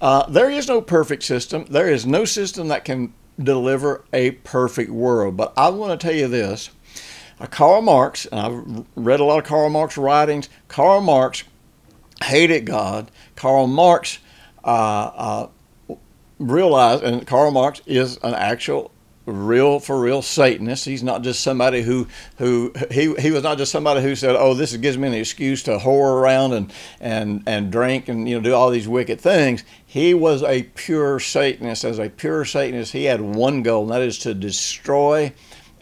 Uh, 0.00 0.26
there 0.28 0.50
is 0.50 0.66
no 0.66 0.80
perfect 0.80 1.22
system. 1.22 1.64
There 1.70 1.88
is 1.88 2.04
no 2.04 2.24
system 2.24 2.66
that 2.68 2.84
can 2.84 3.14
deliver 3.42 4.04
a 4.12 4.32
perfect 4.32 4.90
world. 4.90 5.36
But 5.36 5.52
I 5.56 5.68
want 5.70 5.98
to 5.98 6.06
tell 6.06 6.16
you 6.16 6.28
this 6.28 6.70
uh, 7.40 7.46
Karl 7.46 7.82
Marx, 7.82 8.26
and 8.26 8.40
I've 8.40 8.86
read 8.94 9.20
a 9.20 9.24
lot 9.24 9.38
of 9.38 9.44
Karl 9.44 9.68
Marx 9.68 9.96
writings, 9.96 10.48
Karl 10.68 11.00
Marx 11.00 11.44
hated 12.22 12.66
God. 12.66 13.10
Karl 13.34 13.66
Marx 13.66 14.18
uh, 14.64 15.48
uh, 15.88 15.96
realized, 16.38 17.02
and 17.02 17.26
Karl 17.26 17.50
Marx 17.50 17.82
is 17.86 18.16
an 18.18 18.34
actual 18.34 18.91
real 19.26 19.78
for 19.78 20.00
real 20.00 20.22
Satanist. 20.22 20.84
He's 20.84 21.02
not 21.02 21.22
just 21.22 21.40
somebody 21.40 21.82
who 21.82 22.08
who 22.38 22.72
he 22.90 23.14
he 23.14 23.30
was 23.30 23.42
not 23.42 23.58
just 23.58 23.72
somebody 23.72 24.02
who 24.02 24.14
said, 24.16 24.36
"Oh, 24.36 24.54
this 24.54 24.76
gives 24.76 24.98
me 24.98 25.08
an 25.08 25.14
excuse 25.14 25.62
to 25.64 25.78
whore 25.78 26.20
around 26.20 26.52
and 26.52 26.72
and 27.00 27.42
and 27.46 27.70
drink 27.70 28.08
and 28.08 28.28
you 28.28 28.36
know 28.36 28.42
do 28.42 28.54
all 28.54 28.70
these 28.70 28.88
wicked 28.88 29.20
things." 29.20 29.64
He 29.86 30.14
was 30.14 30.42
a 30.42 30.64
pure 30.74 31.20
Satanist. 31.20 31.84
As 31.84 31.98
a 31.98 32.08
pure 32.08 32.44
Satanist, 32.44 32.92
he 32.92 33.04
had 33.04 33.20
one 33.20 33.62
goal, 33.62 33.82
and 33.82 33.92
that 33.92 34.02
is 34.02 34.18
to 34.20 34.34
destroy 34.34 35.32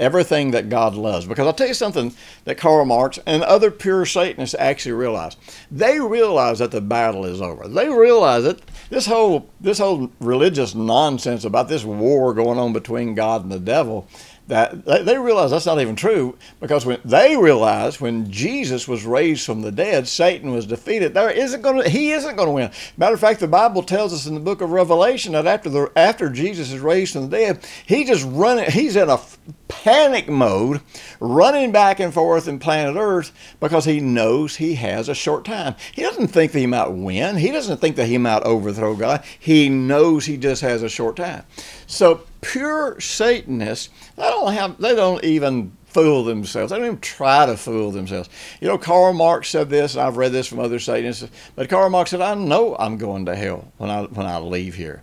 everything 0.01 0.51
that 0.51 0.69
God 0.69 0.95
loves. 0.95 1.27
Because 1.27 1.47
I'll 1.47 1.53
tell 1.53 1.69
you 1.69 1.75
something 1.75 2.13
that 2.45 2.59
Karl 2.59 2.85
Marx 2.85 3.19
and 3.27 3.43
other 3.45 3.71
pure 3.71 4.07
Satanists 4.07 4.57
actually 4.59 4.93
realize. 4.93 5.37
They 5.71 6.01
realize 6.01 6.59
that 6.59 6.73
the 6.73 6.81
battle 6.81 7.25
is 7.27 7.41
over. 7.41 7.69
They 7.69 7.89
realize 7.89 8.45
that 8.45 8.61
this 8.91 9.07
whole 9.07 9.49
this 9.61 9.79
whole 9.79 10.11
religious 10.21 10.75
nonsense 10.75 11.45
about 11.45 11.69
this 11.69 11.85
war 11.85 12.35
going 12.35 12.59
on 12.59 12.73
between 12.73 13.15
God 13.15 13.43
and 13.43 13.51
the 13.51 13.59
devil 13.61 14.07
that 14.51 14.85
they 14.85 15.19
realize 15.19 15.51
that's 15.51 15.67
not 15.67 15.81
even 15.81 15.97
true 15.97 16.37
because 16.61 16.85
when 16.85 17.01
they 17.05 17.37
realize 17.37 18.01
when 18.01 18.31
Jesus 18.31 18.87
was 18.87 19.05
raised 19.05 19.47
from 19.47 19.63
the 19.63 19.73
dead, 19.73 20.07
Satan 20.07 20.53
was 20.53 20.67
defeated. 20.67 21.15
There 21.15 21.31
isn't 21.31 21.63
going 21.63 21.83
to 21.83 21.89
he 21.89 22.13
isn't 22.13 22.37
going 22.37 22.49
to 22.49 22.53
win. 22.53 22.71
Matter 22.97 23.15
of 23.15 23.21
fact, 23.21 23.41
the 23.41 23.49
Bible 23.49 23.83
tells 23.83 24.13
us 24.13 24.27
in 24.27 24.35
the 24.35 24.41
book 24.41 24.61
of 24.61 24.71
Revelation 24.71 25.33
that 25.33 25.47
after 25.47 25.71
the 25.71 25.91
after 25.97 26.29
Jesus 26.29 26.73
is 26.73 26.81
raised 26.81 27.15
from 27.15 27.31
the 27.31 27.37
dead, 27.37 27.67
he 27.87 28.05
just 28.05 28.27
running. 28.27 28.71
He's 28.71 28.97
in 28.97 29.09
a 29.09 29.21
panic 29.69 30.29
mode, 30.29 30.81
running 31.21 31.73
back 31.73 32.01
and 32.01 32.13
forth 32.13 32.49
in 32.49 32.59
planet 32.59 32.97
Earth 32.97 33.33
because 33.61 33.85
he 33.85 34.01
knows 34.01 34.57
he 34.57 34.75
has 34.75 35.09
a 35.09 35.15
short 35.15 35.45
time. 35.45 35.75
He 35.93 36.03
doesn't 36.03 36.29
think 36.29 36.53
that 36.53 36.59
he 36.59 36.67
might 36.67 36.89
win. 36.89 37.37
He 37.37 37.51
doesn't 37.51 37.81
think 37.81 37.97
that 37.97 38.07
he 38.07 38.19
might 38.19 38.43
overthrow 38.43 38.95
God. 38.97 39.25
He 39.39 39.69
knows 39.69 40.27
he 40.27 40.37
just 40.37 40.63
has 40.63 40.83
a 40.83 40.89
short 40.89 41.17
time. 41.17 41.45
So 41.87 42.23
pure 42.41 43.01
Satanists, 43.01 43.91
they 44.17 44.23
don't 44.23 44.53
have, 44.53 44.79
they 44.79 44.95
don't 44.95 45.23
even 45.25 45.73
fool 45.87 46.25
themselves. 46.25 46.71
They 46.71 46.77
don't 46.77 46.87
even 46.87 47.01
try 47.01 47.47
to 47.47 47.57
fool 47.57 47.91
themselves. 47.91 48.29
You 48.61 48.69
know, 48.69 48.79
Karl 48.79 49.13
Marx 49.13 49.49
said 49.49 49.71
this, 49.71 49.95
and 49.95 50.03
I've 50.03 50.17
read 50.17 50.33
this 50.33 50.47
from 50.47 50.61
other 50.61 50.79
Satanists, 50.79 51.29
but 51.57 51.69
Karl 51.69 51.91
Marx 51.91 52.11
said, 52.11 52.21
I 52.21 52.35
know 52.35 52.77
I'm 52.79 52.97
going 52.97 53.27
to 53.27 53.37
hell 53.37 53.73
when 53.79 53.91
I, 53.91 54.03
when 54.05 54.27
I 54.27 54.39
leave 54.39 54.75
here. 54.75 55.03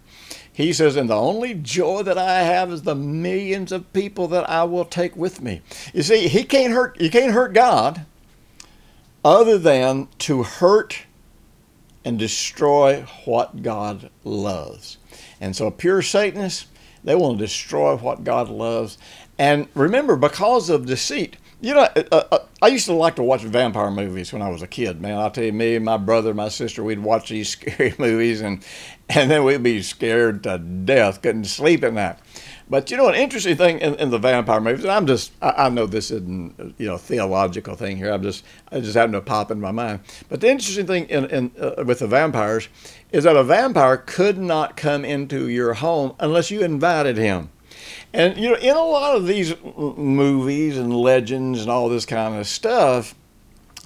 He 0.52 0.74
says, 0.74 0.96
and 0.96 1.10
the 1.10 1.16
only 1.16 1.54
joy 1.54 2.02
that 2.04 2.18
I 2.18 2.40
have 2.42 2.72
is 2.72 2.82
the 2.82 2.96
millions 2.96 3.72
of 3.72 3.94
people 3.94 4.28
that 4.30 4.50
I 4.50 4.64
will 4.64 4.86
take 4.86 5.16
with 5.16 5.40
me. 5.40 5.62
You 5.94 6.02
see, 6.02 6.28
he 6.28 6.44
can't 6.44 6.74
hurt, 6.74 7.00
you 7.00 7.12
can't 7.12 7.34
hurt 7.34 7.54
God 7.54 8.06
other 9.24 9.58
than 9.60 10.08
to 10.20 10.44
hurt 10.44 11.04
and 12.04 12.18
destroy 12.18 13.06
what 13.26 13.62
God 13.62 14.10
loves. 14.24 14.98
And 15.40 15.56
so 15.56 15.68
a 15.68 15.72
pure 15.72 16.02
Satanist, 16.02 16.68
they 17.08 17.16
want 17.16 17.38
to 17.40 17.46
destroy 17.46 17.96
what 17.96 18.26
God 18.26 18.50
loves. 18.50 18.98
And 19.40 19.70
remember, 19.76 20.18
because 20.18 20.70
of 20.70 20.86
deceit, 20.86 21.38
you 21.62 21.74
know, 21.74 21.88
uh, 21.96 22.04
uh, 22.12 22.24
uh, 22.34 22.40
I 22.62 22.68
used 22.68 22.86
to 22.88 22.94
like 22.94 23.16
to 23.16 23.24
watch 23.24 23.44
vampire 23.44 23.90
movies 23.90 24.34
when 24.34 24.42
I 24.42 24.50
was 24.50 24.62
a 24.62 24.68
kid, 24.68 25.00
man. 25.00 25.18
I'll 25.18 25.32
tell 25.32 25.46
you, 25.46 25.54
me 25.54 25.78
and 25.78 25.86
my 25.86 25.96
brother, 25.96 26.34
my 26.34 26.50
sister, 26.50 26.84
we'd 26.84 27.00
watch 27.00 27.30
these 27.30 27.48
scary 27.52 27.96
movies 27.98 28.42
and, 28.42 28.62
and 29.08 29.32
then 29.32 29.46
we'd 29.46 29.64
be 29.64 29.82
scared 29.84 30.44
to 30.44 30.58
death, 30.58 31.22
couldn't 31.22 31.46
sleep 31.46 31.82
at 31.86 31.94
night. 31.94 32.18
But 32.70 32.92
you 32.92 32.98
know, 32.98 33.08
an 33.08 33.16
interesting 33.16 33.56
thing 33.56 33.80
in, 33.80 33.96
in 33.96 34.10
the 34.10 34.18
vampire 34.18 34.60
movies, 34.60 34.84
and 34.84 34.92
I'm 34.92 35.08
just, 35.08 35.32
I, 35.42 35.54
I, 35.66 35.70
know 35.70 35.86
this 35.86 36.12
isn't, 36.12 36.76
you 36.78 36.88
know, 36.88 36.96
a 36.96 37.00
theological 37.00 37.76
thing 37.76 37.96
here. 37.96 38.12
I'm 38.12 38.24
just, 38.24 38.44
I 38.72 38.82
just 38.82 38.96
happen 38.96 39.14
to 39.14 39.22
pop 39.22 39.52
in 39.52 39.62
my 39.62 39.72
mind. 39.72 40.02
But 40.28 40.42
the 40.42 40.50
interesting 40.50 40.86
thing 40.86 41.06
in, 41.06 41.26
in 41.26 41.52
uh, 41.60 41.84
with 41.86 42.00
the 42.00 42.08
vampires 42.08 42.68
is 43.12 43.24
that 43.24 43.38
a 43.38 43.44
vampire 43.44 43.98
could 43.98 44.38
not 44.38 44.76
come 44.76 45.06
into 45.06 45.48
your 45.48 45.76
home 45.76 46.14
unless 46.20 46.52
you 46.52 46.62
invited 46.62 47.16
him. 47.16 47.50
And 48.14 48.38
you 48.38 48.50
know, 48.50 48.58
in 48.58 48.76
a 48.76 48.84
lot 48.84 49.16
of 49.16 49.28
these 49.28 49.54
movies 49.64 50.78
and 50.78 50.94
legends 50.94 51.62
and 51.62 51.72
all 51.72 51.88
this 51.88 52.06
kind 52.06 52.36
of 52.36 52.48
stuff, 52.48 53.16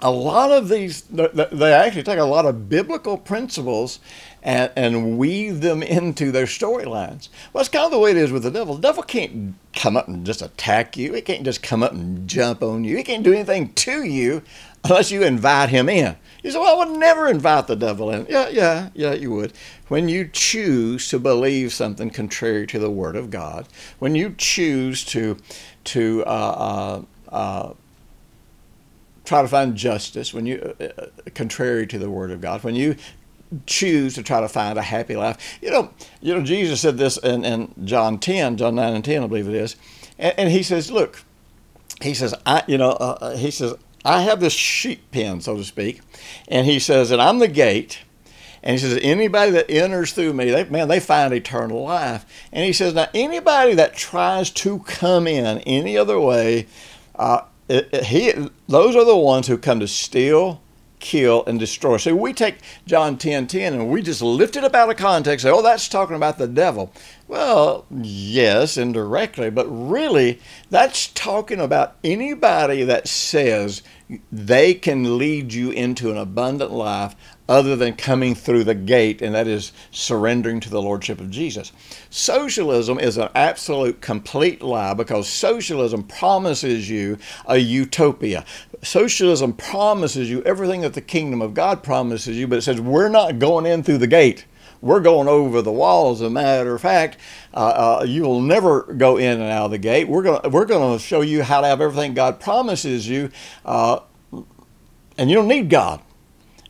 a 0.02 0.12
lot 0.12 0.52
of 0.52 0.70
these 0.70 1.04
they 1.04 1.74
actually 1.74 2.04
take 2.04 2.18
a 2.18 2.24
lot 2.24 2.46
of 2.46 2.68
biblical 2.68 3.18
principles 3.18 4.00
and, 4.44 4.72
and 4.76 5.18
weave 5.18 5.62
them 5.62 5.84
into 5.84 6.32
their 6.32 6.46
storylines. 6.46 7.30
Well, 7.54 7.62
it's 7.62 7.70
kind 7.70 7.86
of 7.86 7.92
the 7.92 8.00
way 8.00 8.12
it 8.12 8.18
is 8.18 8.32
with 8.32 8.44
the 8.44 8.52
devil. 8.52 8.76
The 8.76 8.82
devil 8.82 9.04
can't 9.04 9.56
come 9.76 9.96
up 9.96 10.08
and 10.08 10.26
just 10.26 10.42
attack 10.42 10.98
you. 10.98 11.14
He 11.14 11.22
can't 11.22 11.44
just 11.44 11.62
come 11.62 11.84
up 11.84 11.92
and 11.92 12.28
jump 12.28 12.64
on 12.64 12.84
you. 12.84 12.98
He 12.98 13.04
can't 13.04 13.24
do 13.24 13.34
anything 13.34 13.74
to 13.74 14.04
you 14.04 14.42
unless 14.84 15.12
you 15.12 15.24
invite 15.24 15.70
him 15.70 15.90
in. 15.90 16.16
You 16.44 16.52
say, 16.52 16.60
well, 16.60 16.76
I 16.82 16.86
would 16.86 16.98
never 16.98 17.28
invite 17.28 17.68
the 17.68 17.76
devil 17.76 18.10
in. 18.10 18.26
Yeah, 18.28 18.50
yeah, 18.50 18.90
yeah, 18.96 19.14
you 19.14 19.32
would. 19.32 19.54
When 19.90 20.10
you 20.10 20.28
choose 20.32 21.08
to 21.10 21.20
believe 21.20 21.72
something 21.72 22.10
contrary 22.10 22.66
to 22.68 22.80
the 22.80 22.90
Word 22.90 23.16
of 23.16 23.30
God, 23.30 23.68
when 24.00 24.16
you 24.16 24.34
choose 24.38 25.06
to, 25.06 25.38
to 25.84 26.24
uh, 26.26 27.04
uh, 27.30 27.36
uh, 27.36 27.74
try 29.24 29.44
to 29.44 29.48
find 29.48 29.76
justice, 29.76 30.34
when 30.34 30.48
you, 30.48 30.76
uh, 30.80 30.84
uh, 30.84 31.06
contrary 31.36 31.86
to 31.86 32.00
the 32.00 32.10
Word 32.10 32.32
of 32.32 32.42
God, 32.42 32.64
when 32.64 32.74
you 32.74 32.96
choose 33.66 34.16
to 34.16 34.24
try 34.24 34.42
to 34.42 34.48
find 34.48 34.78
a 34.78 34.82
happy 34.82 35.16
life. 35.16 35.60
You 35.62 35.72
know, 35.72 35.94
you 36.22 36.34
know, 36.34 36.44
Jesus 36.44 36.82
said 36.82 36.98
this 36.98 37.18
in, 37.18 37.44
in 37.44 37.74
John 37.84 38.18
10, 38.18 38.58
John 38.58 38.76
9 38.76 38.94
and 38.94 39.06
10, 39.06 39.24
I 39.24 39.28
believe 39.28 39.48
it 39.48 39.56
is. 39.56 39.76
And, 40.18 40.34
and 40.38 40.50
he 40.50 40.64
says, 40.64 40.92
look, 40.92 41.24
he 42.02 42.14
says, 42.14 42.34
I, 42.46 42.64
you 42.68 42.78
know, 42.78 42.92
uh, 42.92 43.18
uh 43.22 43.38
he 43.38 43.52
says, 43.52 43.76
I 44.04 44.22
have 44.22 44.40
this 44.40 44.54
sheep 44.54 45.12
pen, 45.12 45.42
so 45.42 45.58
to 45.58 45.64
speak, 45.64 46.02
and 46.48 46.66
he 46.66 46.80
says 46.80 47.10
that 47.10 47.20
I'm 47.20 47.40
the 47.40 47.48
gate. 47.48 48.00
And 48.64 48.74
he 48.74 48.78
says, 48.78 49.00
anybody 49.02 49.52
that 49.52 49.72
enters 49.72 50.14
through 50.14 50.34
me, 50.34 50.52
they, 50.52 50.66
man, 50.66 50.88
they 50.88 51.00
find 51.00 51.34
eternal 51.34 51.82
life. 51.84 52.26
And 52.52 52.64
he 52.64 52.74
says, 52.74 52.94
now 52.94 53.08
anybody 53.14 53.74
that 53.74 53.96
tries 53.96 54.52
to 54.52 54.80
come 54.80 55.26
in 55.26 55.60
any 55.60 55.98
other 55.98 56.20
way, 56.20 56.68
uh, 57.16 57.42
it, 57.68 57.90
it, 57.92 58.04
he, 58.06 58.34
those 58.68 58.96
are 58.96 59.06
the 59.06 59.18
ones 59.18 59.48
who 59.48 59.58
come 59.58 59.80
to 59.80 59.88
steal, 59.88 60.62
kill, 61.02 61.44
and 61.46 61.60
destroy. 61.60 61.98
So 61.98 62.16
we 62.16 62.32
take 62.32 62.60
John 62.86 63.18
10 63.18 63.48
10 63.48 63.74
and 63.74 63.90
we 63.90 64.02
just 64.02 64.22
lift 64.22 64.56
it 64.56 64.64
up 64.64 64.74
out 64.74 64.90
of 64.90 64.96
context, 64.96 65.44
say, 65.44 65.50
oh, 65.50 65.62
that's 65.62 65.90
talking 65.90 66.16
about 66.16 66.38
the 66.38 66.48
devil. 66.48 66.94
Well, 67.28 67.86
yes, 67.90 68.78
indirectly, 68.78 69.50
but 69.50 69.68
really, 69.68 70.40
that's 70.70 71.08
talking 71.08 71.60
about 71.60 71.96
anybody 72.04 72.84
that 72.84 73.08
says 73.08 73.82
they 74.32 74.74
can 74.74 75.18
lead 75.18 75.54
you 75.54 75.72
into 75.72 76.12
an 76.12 76.18
abundant 76.18 76.72
life 76.72 77.16
other 77.52 77.76
than 77.76 77.94
coming 77.94 78.34
through 78.34 78.64
the 78.64 78.74
gate, 78.74 79.22
and 79.22 79.36
that 79.36 79.46
is 79.46 79.74
surrendering 79.92 80.62
to 80.62 80.70
the 80.70 80.82
Lordship 80.82 81.20
of 81.20 81.30
Jesus. 81.30 81.74
Socialism 82.10 82.98
is 82.98 83.18
an 83.18 83.28
absolute 83.36 84.00
complete 84.00 84.62
lie 84.62 84.94
because 84.94 85.28
socialism 85.28 86.04
promises 86.04 86.90
you 86.90 87.18
a 87.46 87.58
utopia. 87.58 88.46
Socialism 88.84 89.52
promises 89.52 90.30
you 90.30 90.42
everything 90.44 90.80
that 90.80 90.94
the 90.94 91.02
kingdom 91.02 91.42
of 91.42 91.54
God 91.54 91.84
promises 91.84 92.38
you, 92.38 92.48
but 92.48 92.58
it 92.58 92.62
says 92.62 92.80
we're 92.80 93.10
not 93.10 93.38
going 93.38 93.66
in 93.66 93.84
through 93.84 93.98
the 93.98 94.08
gate. 94.08 94.46
we're 94.82 95.00
going 95.00 95.28
over 95.28 95.62
the 95.62 95.72
wall. 95.72 96.12
As 96.12 96.22
a 96.22 96.30
matter 96.30 96.74
of 96.74 96.82
fact, 96.82 97.18
uh, 97.54 98.00
uh, 98.02 98.06
you 98.06 98.24
will 98.24 98.42
never 98.42 98.84
go 98.94 99.18
in 99.18 99.40
and 99.40 99.52
out 99.52 99.66
of 99.66 99.72
the 99.72 99.78
gate. 99.78 100.08
We're 100.08 100.24
going 100.24 100.52
we're 100.52 100.66
going 100.66 100.98
to 100.98 101.04
show 101.04 101.22
you 101.22 101.44
how 101.44 101.62
to 101.62 101.68
have 101.68 101.82
everything 101.82 102.14
God 102.14 102.40
promises 102.40 103.08
you, 103.08 103.30
uh, 103.66 104.00
and 105.18 105.30
you 105.30 105.36
don't 105.36 105.48
need 105.48 105.70
God. 105.70 106.02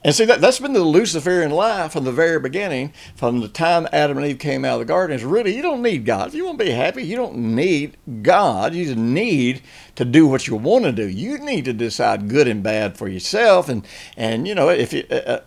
And 0.03 0.15
see, 0.15 0.25
that, 0.25 0.41
that's 0.41 0.59
been 0.59 0.73
the 0.73 0.79
Luciferian 0.79 1.51
lie 1.51 1.87
from 1.87 2.05
the 2.05 2.11
very 2.11 2.39
beginning, 2.39 2.91
from 3.15 3.39
the 3.39 3.47
time 3.47 3.87
Adam 3.91 4.17
and 4.17 4.25
Eve 4.25 4.39
came 4.39 4.65
out 4.65 4.73
of 4.73 4.79
the 4.79 4.85
garden, 4.85 5.15
is 5.15 5.23
really, 5.23 5.55
you 5.55 5.61
don't 5.61 5.83
need 5.83 6.05
God. 6.05 6.29
If 6.29 6.33
you 6.33 6.45
want 6.45 6.57
to 6.57 6.65
be 6.65 6.71
happy, 6.71 7.03
you 7.03 7.15
don't 7.15 7.37
need 7.37 7.97
God. 8.23 8.73
You 8.73 8.85
just 8.85 8.97
need 8.97 9.61
to 9.95 10.03
do 10.03 10.25
what 10.25 10.47
you 10.47 10.55
want 10.55 10.85
to 10.85 10.91
do. 10.91 11.07
You 11.07 11.37
need 11.37 11.65
to 11.65 11.73
decide 11.73 12.29
good 12.29 12.47
and 12.47 12.63
bad 12.63 12.97
for 12.97 13.07
yourself. 13.07 13.69
And, 13.69 13.85
and 14.17 14.47
you 14.47 14.55
know, 14.55 14.69
if 14.69 14.91
you, 14.91 15.03
uh, 15.11 15.13
uh 15.13 15.39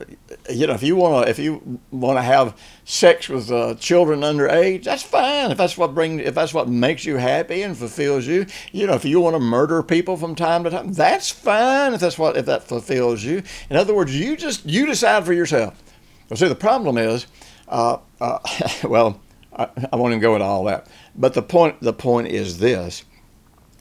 you 0.49 0.69
know, 0.69 0.75
if 0.75 0.85
you 0.85 0.95
want 0.95 1.25
to, 1.25 1.31
if 1.31 1.41
you 1.41 1.81
want 1.91 2.19
to 2.19 2.23
have 2.23 2.57
sex 2.85 3.29
with 3.29 3.51
uh, 3.51 3.75
children 3.77 4.23
under 4.23 4.49
age, 4.49 4.85
that's 4.85 5.03
fine. 5.03 5.51
If 5.51 5.59
that's 5.59 5.77
what 5.77 5.95
brings, 5.95 6.21
if 6.23 6.35
that's 6.35 6.53
what 6.53 6.69
makes 6.69 7.05
you 7.05 7.17
happy 7.17 7.63
and 7.63 7.77
fulfills 7.77 8.27
you, 8.27 8.47
you 8.73 8.87
know, 8.87 8.95
if 8.95 9.05
you 9.05 9.21
want 9.21 9.35
to 9.35 9.41
murder 9.41 9.83
people 9.83 10.17
from 10.17 10.35
time 10.35 10.65
to 10.65 10.71
time, 10.71 10.93
that's 10.93 11.31
fine. 11.31 11.95
If 11.95 12.01
that's 12.01 12.19
what, 12.19 12.37
if 12.37 12.47
that 12.47 12.65
fulfills 12.65 13.25
you. 13.25 13.43
In 13.71 13.77
other 13.77 13.95
words, 13.95 14.19
you 14.19 14.37
just 14.37 14.67
you 14.67 14.87
decide 14.87 15.25
for 15.25 15.33
yourself. 15.33 15.83
Well, 16.29 16.37
see, 16.37 16.49
the 16.49 16.55
problem 16.55 16.99
is, 16.99 17.27
uh, 17.69 17.99
uh, 18.21 18.39
well, 18.85 19.21
I, 19.57 19.69
I 19.93 19.97
won't 19.97 20.13
even 20.13 20.21
go 20.21 20.35
into 20.35 20.47
all 20.47 20.65
that. 20.65 20.87
But 21.15 21.35
the 21.35 21.43
point, 21.43 21.81
the 21.81 21.93
point 21.93 22.29
is 22.29 22.59
this, 22.59 23.05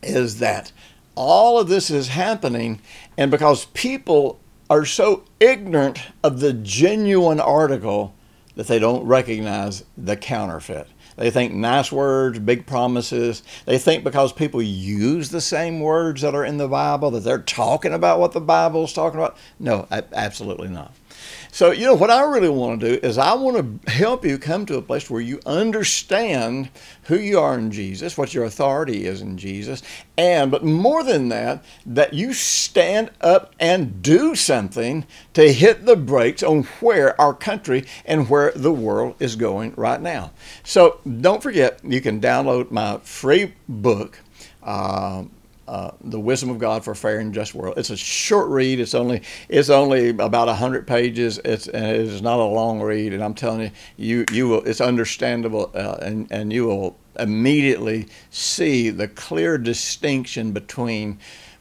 is 0.01 0.39
that 0.39 0.71
all 1.15 1.59
of 1.59 1.67
this 1.67 1.89
is 1.89 2.07
happening, 2.09 2.79
and 3.17 3.29
because 3.29 3.65
people 3.65 4.39
are 4.69 4.85
so 4.85 5.23
ignorant 5.39 5.99
of 6.23 6.39
the 6.39 6.53
genuine 6.53 7.39
article 7.39 8.15
that 8.55 8.67
they 8.67 8.79
don't 8.79 9.05
recognize 9.05 9.83
the 9.97 10.15
counterfeit. 10.15 10.87
They 11.15 11.29
think 11.29 11.53
nice 11.53 11.91
words, 11.91 12.39
big 12.39 12.65
promises. 12.65 13.43
They 13.65 13.77
think 13.77 14.03
because 14.03 14.33
people 14.33 14.61
use 14.61 15.29
the 15.29 15.41
same 15.41 15.79
words 15.79 16.21
that 16.21 16.33
are 16.33 16.43
in 16.43 16.57
the 16.57 16.67
Bible 16.67 17.11
that 17.11 17.19
they're 17.19 17.37
talking 17.37 17.93
about 17.93 18.19
what 18.19 18.31
the 18.31 18.41
Bible 18.41 18.85
is 18.85 18.93
talking 18.93 19.19
about. 19.19 19.37
No, 19.59 19.87
absolutely 19.91 20.69
not. 20.69 20.91
So, 21.53 21.69
you 21.69 21.85
know, 21.85 21.93
what 21.93 22.09
I 22.09 22.23
really 22.23 22.49
want 22.49 22.81
to 22.81 22.97
do 22.97 23.07
is 23.07 23.19
I 23.19 23.35
want 23.35 23.83
to 23.85 23.91
help 23.91 24.25
you 24.25 24.39
come 24.39 24.65
to 24.65 24.77
a 24.77 24.81
place 24.81 25.07
where 25.07 25.21
you 25.21 25.39
understand 25.45 26.71
who 27.03 27.15
you 27.15 27.37
are 27.37 27.55
in 27.55 27.69
Jesus, 27.69 28.17
what 28.17 28.33
your 28.33 28.45
authority 28.45 29.05
is 29.05 29.21
in 29.21 29.37
Jesus, 29.37 29.83
and, 30.17 30.49
but 30.49 30.65
more 30.65 31.03
than 31.03 31.29
that, 31.29 31.63
that 31.85 32.15
you 32.15 32.33
stand 32.33 33.11
up 33.21 33.53
and 33.59 34.01
do 34.01 34.33
something 34.33 35.05
to 35.35 35.53
hit 35.53 35.85
the 35.85 35.95
brakes 35.95 36.41
on 36.41 36.63
where 36.79 37.21
our 37.21 37.35
country 37.35 37.85
and 38.03 38.31
where 38.31 38.51
the 38.55 38.73
world 38.73 39.13
is 39.19 39.35
going 39.35 39.75
right 39.77 40.01
now. 40.01 40.31
So, 40.63 41.01
don't 41.21 41.43
forget, 41.43 41.81
you 41.83 42.01
can 42.01 42.19
download 42.19 42.71
my 42.71 42.97
free 43.03 43.53
book. 43.69 44.17
Uh, 44.63 45.25
uh, 45.67 45.91
the 46.01 46.19
wisdom 46.19 46.49
of 46.49 46.59
God 46.59 46.83
for 46.83 46.91
a 46.91 46.95
fair 46.95 47.19
and 47.19 47.33
just 47.33 47.55
world. 47.55 47.75
It's 47.77 47.89
a 47.89 47.97
short 47.97 48.49
read. 48.49 48.79
It's 48.79 48.93
only 48.93 49.21
it's 49.49 49.69
only 49.69 50.09
about 50.09 50.49
hundred 50.57 50.87
pages. 50.87 51.39
It's 51.45 51.67
and 51.67 51.85
it 51.85 52.01
is 52.01 52.21
not 52.21 52.39
a 52.39 52.43
long 52.43 52.81
read. 52.81 53.13
And 53.13 53.23
I'm 53.23 53.33
telling 53.33 53.61
you, 53.61 53.71
you 53.97 54.25
you 54.31 54.47
will. 54.47 54.63
It's 54.63 54.81
understandable, 54.81 55.71
uh, 55.73 55.97
and 56.01 56.27
and 56.31 56.51
you 56.51 56.65
will 56.65 56.97
immediately 57.17 58.07
see 58.29 58.89
the 58.89 59.07
clear 59.07 59.57
distinction 59.57 60.51
between 60.51 61.19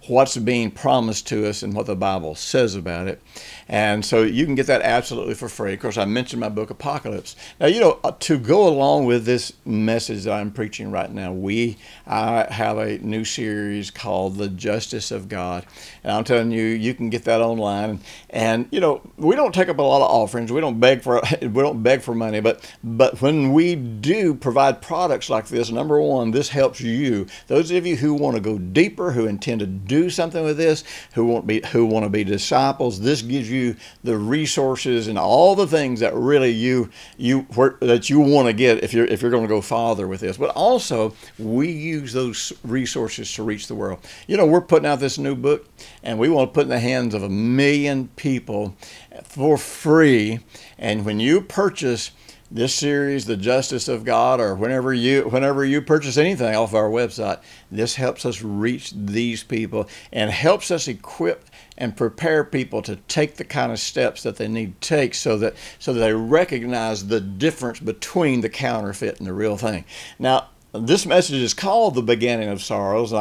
what's 0.09 0.37
being 0.37 0.71
promised 0.71 1.29
to 1.29 1.47
us 1.49 1.63
and 1.63 1.75
what 1.75 1.87
the 1.87 1.95
Bible 1.95 2.35
says 2.35 2.75
about 2.75 3.07
it. 3.07 3.23
And 3.69 4.05
so 4.05 4.23
you 4.23 4.45
can 4.45 4.55
get 4.55 4.67
that 4.67 4.83
absolutely 4.83 5.35
for 5.35 5.49
free. 5.49 5.75
Of 5.75 5.81
course, 5.81 5.97
I 5.97 6.05
mentioned 6.05 6.41
my 6.41 6.49
book, 6.49 6.71
Apocalypse. 6.71 7.37
Now, 7.61 7.67
you 7.67 7.81
know, 7.81 8.01
uh, 8.03 8.13
to 8.21 8.39
go 8.39 8.67
along 8.67 9.07
with 9.07 9.25
this 9.25 9.53
message 9.65 10.25
that 10.25 10.33
I'm 10.33 10.51
preaching 10.51 10.91
right 10.91 11.11
now, 11.11 11.33
we 11.33 11.77
I 12.07 12.53
have 12.53 12.79
a 12.79 12.99
new 12.99 13.25
series 13.25 13.91
called 13.91 14.37
The 14.37 14.49
Justice 14.49 15.11
of 15.11 15.29
God. 15.29 15.67
And 16.05 16.13
I'm 16.13 16.25
telling 16.25 16.51
you, 16.51 16.65
you 16.65 16.95
can 16.95 17.11
get 17.11 17.25
that 17.25 17.41
online. 17.41 18.01
And, 18.31 18.69
you 18.71 18.81
know, 18.81 19.03
we 19.17 19.37
don't 19.37 19.55
take 19.55 19.69
up 19.69 19.79
a 19.79 19.83
lot 19.83 20.03
of 20.03 20.11
offerings. 20.11 20.51
We 20.51 20.61
don't 20.61 20.81
beg 20.81 21.03
for 21.03 21.23
we 21.43 21.49
don't 21.49 21.83
beg 21.83 22.03
for 22.03 22.15
money. 22.15 22.41
But 22.41 22.69
but 22.83 23.21
when 23.21 23.53
we 23.53 23.75
do 23.75 24.35
provide 24.35 24.83
products 24.83 25.31
like 25.31 25.47
this, 25.49 25.71
number 25.71 26.01
one, 26.01 26.31
this 26.31 26.49
helps 26.49 26.81
you. 26.81 27.27
Those 27.47 27.71
of 27.71 27.87
you 27.87 27.97
who 27.97 28.15
want 28.15 28.37
to 28.37 28.43
go 28.43 28.59
deeper, 28.59 29.13
who 29.13 29.27
intend 29.27 29.61
to 29.61 29.67
do 29.67 30.11
something 30.11 30.45
with 30.45 30.57
this, 30.57 30.85
who 31.15 31.27
want 31.27 31.47
be 31.47 31.63
who 31.73 31.87
want 31.87 32.05
to 32.05 32.11
be 32.11 32.25
disciples, 32.25 33.01
this 33.01 33.23
gives 33.23 33.51
you 33.51 33.77
the 34.03 34.17
resources 34.17 35.09
and 35.09 35.19
all 35.19 35.55
the 35.55 35.67
things 35.67 36.01
that 36.01 36.15
really 36.15 36.51
you 36.51 36.91
you 37.17 37.47
that 37.81 38.11
you 38.11 38.21
want 38.21 38.49
to 38.49 38.53
get 38.53 38.83
if 38.83 38.93
you're 38.93 39.07
if 39.07 39.23
you're 39.23 39.31
going 39.31 39.45
to 39.45 39.49
go 39.49 39.61
farther 39.61 40.09
with 40.09 40.21
this. 40.21 40.37
But 40.37 40.51
also, 40.51 41.15
we 41.39 41.71
use 41.71 42.13
those 42.13 42.53
resources 42.65 43.33
to 43.35 43.43
reach 43.43 43.67
the 43.67 43.75
world. 43.75 44.01
You 44.27 44.37
know, 44.37 44.47
we're 44.47 44.61
putting 44.61 44.87
out 44.87 45.01
this 45.01 45.19
new 45.19 45.35
book, 45.35 45.69
and 46.03 46.19
we 46.19 46.29
want 46.29 46.51
to 46.51 46.55
put 46.55 46.65
in 46.65 46.69
the 46.69 46.79
hands 46.79 47.15
of 47.15 47.23
a 47.23 47.29
million 47.29 48.09
people 48.17 48.77
for 49.25 49.57
free. 49.57 50.41
And 50.79 51.05
when 51.05 51.21
you 51.21 51.41
purchase 51.41 52.11
this 52.51 52.75
series, 52.75 53.25
The 53.25 53.37
Justice 53.37 53.89
of 53.89 54.05
God, 54.05 54.39
or 54.39 54.55
whenever 54.55 54.93
you 54.93 55.23
whenever 55.23 55.65
you 55.65 55.81
purchase 55.81 56.19
anything 56.19 56.55
off 56.55 56.75
our 56.75 56.91
website, 56.91 57.41
this 57.71 57.95
helps 57.95 58.27
us 58.27 58.43
reach 58.43 58.93
these 58.95 59.43
people 59.43 59.89
and 60.13 60.31
helps 60.31 60.71
us 60.71 60.87
equip 60.87 61.47
and 61.79 61.97
prepare 61.97 62.45
people 62.45 62.83
to 62.83 62.97
take 63.09 63.37
the 63.37 63.45
kind 63.45 63.73
of 63.73 63.79
steps 63.79 64.23
that 64.23 64.37
they 64.37 64.49
need 64.49 64.79
to 64.81 64.89
take 64.89 65.15
so 65.15 65.39
that 65.39 65.55
so 65.79 65.95
they 65.95 66.13
recognize 66.13 67.07
the 67.07 67.21
difference 67.21 67.81
between 67.81 68.43
the 68.43 68.51
counterfeit 68.51 69.19
and 69.19 69.27
the 69.27 69.33
real 69.33 69.57
thing. 69.57 69.85
Now, 70.19 70.49
this 70.73 71.05
message 71.05 71.41
is 71.43 71.53
called 71.53 71.95
the 71.95 72.03
beginning 72.03 72.49
of 72.49 72.63
sorrows 72.63 73.13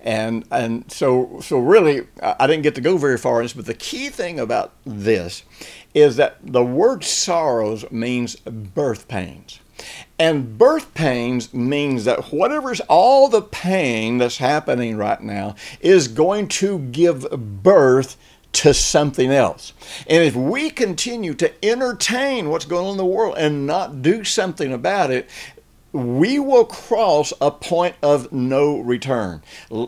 and 0.00 0.44
and 0.50 0.92
so 0.92 1.40
so 1.40 1.58
really 1.58 2.06
i 2.22 2.46
didn't 2.46 2.62
get 2.62 2.74
to 2.74 2.80
go 2.80 2.96
very 2.96 3.18
far 3.18 3.40
in 3.40 3.44
this 3.44 3.52
but 3.52 3.66
the 3.66 3.74
key 3.74 4.08
thing 4.08 4.38
about 4.38 4.72
this 4.84 5.42
is 5.92 6.16
that 6.16 6.36
the 6.42 6.62
word 6.62 7.02
sorrows 7.02 7.90
means 7.90 8.36
birth 8.36 9.08
pains 9.08 9.58
and 10.18 10.56
birth 10.56 10.94
pains 10.94 11.52
means 11.52 12.04
that 12.04 12.32
whatever's 12.32 12.80
all 12.82 13.28
the 13.28 13.42
pain 13.42 14.18
that's 14.18 14.38
happening 14.38 14.96
right 14.96 15.20
now 15.20 15.56
is 15.80 16.06
going 16.06 16.46
to 16.46 16.78
give 16.78 17.26
birth 17.62 18.16
to 18.54 18.72
something 18.72 19.32
else. 19.32 19.72
And 20.06 20.22
if 20.22 20.36
we 20.36 20.70
continue 20.70 21.34
to 21.34 21.64
entertain 21.64 22.48
what's 22.48 22.64
going 22.64 22.86
on 22.86 22.92
in 22.92 22.96
the 22.96 23.04
world 23.04 23.34
and 23.36 23.66
not 23.66 24.00
do 24.00 24.22
something 24.22 24.72
about 24.72 25.10
it, 25.10 25.28
we 25.94 26.40
will 26.40 26.64
cross 26.64 27.32
a 27.40 27.52
point 27.52 27.94
of 28.02 28.32
no 28.32 28.80
return. 28.80 29.40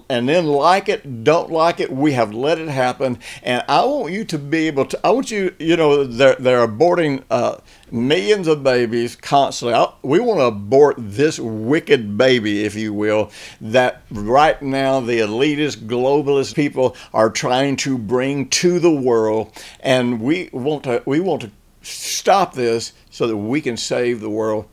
And 0.09 0.29
then, 0.29 0.47
like 0.47 0.89
it, 0.89 1.25
don't 1.25 1.51
like 1.51 1.81
it, 1.81 1.91
we 1.91 2.13
have 2.13 2.33
let 2.33 2.59
it 2.61 2.69
happen. 2.69 3.19
And 3.43 3.65
I 3.69 3.85
want 3.85 4.13
you 4.13 4.25
to 4.27 4.39
be 4.39 4.69
able 4.69 4.85
to, 4.87 5.01
I 5.05 5.11
want 5.11 5.33
you, 5.33 5.53
you 5.59 5.77
know, 5.77 6.05
they're, 6.05 6.37
they're 6.37 6.67
aborting 6.67 7.25
uh, 7.29 7.59
millions 7.91 8.47
of 8.47 8.63
babies 8.63 9.17
constantly. 9.17 9.75
I, 9.75 9.93
we 10.03 10.21
want 10.21 10.39
to 10.39 10.45
abort 10.45 10.95
this 10.97 11.41
wicked 11.41 12.17
baby, 12.17 12.65
if 12.65 12.77
you 12.77 12.95
will, 12.95 13.33
that 13.61 14.03
right 14.13 14.63
now 14.63 15.01
the 15.01 15.19
elitist, 15.19 15.89
globalist 15.89 16.55
people 16.55 16.97
are 17.13 17.31
trying 17.31 17.75
to 17.79 17.99
bring 17.99 18.49
to 18.51 18.79
the 18.79 18.95
world. 18.95 19.53
And 19.81 20.21
we 20.21 20.51
want 20.53 20.85
to, 20.85 21.03
we 21.05 21.19
want 21.19 21.43
to 21.43 21.51
stop 21.83 22.55
this 22.55 22.93
so 23.11 23.27
that 23.27 23.37
we 23.37 23.61
can 23.61 23.77
save 23.77 24.21
the 24.21 24.31
world 24.31 24.69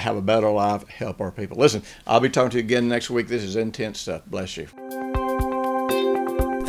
have 0.00 0.16
a 0.16 0.22
better 0.22 0.50
life, 0.50 0.86
help 0.88 1.20
our 1.20 1.30
people. 1.30 1.58
Listen, 1.58 1.82
I'll 2.06 2.20
be 2.20 2.28
talking 2.28 2.50
to 2.50 2.56
you 2.58 2.64
again 2.64 2.88
next 2.88 3.10
week. 3.10 3.28
This 3.28 3.42
is 3.42 3.56
intense 3.56 4.00
stuff. 4.00 4.22
Bless 4.26 4.56
you. 4.56 4.68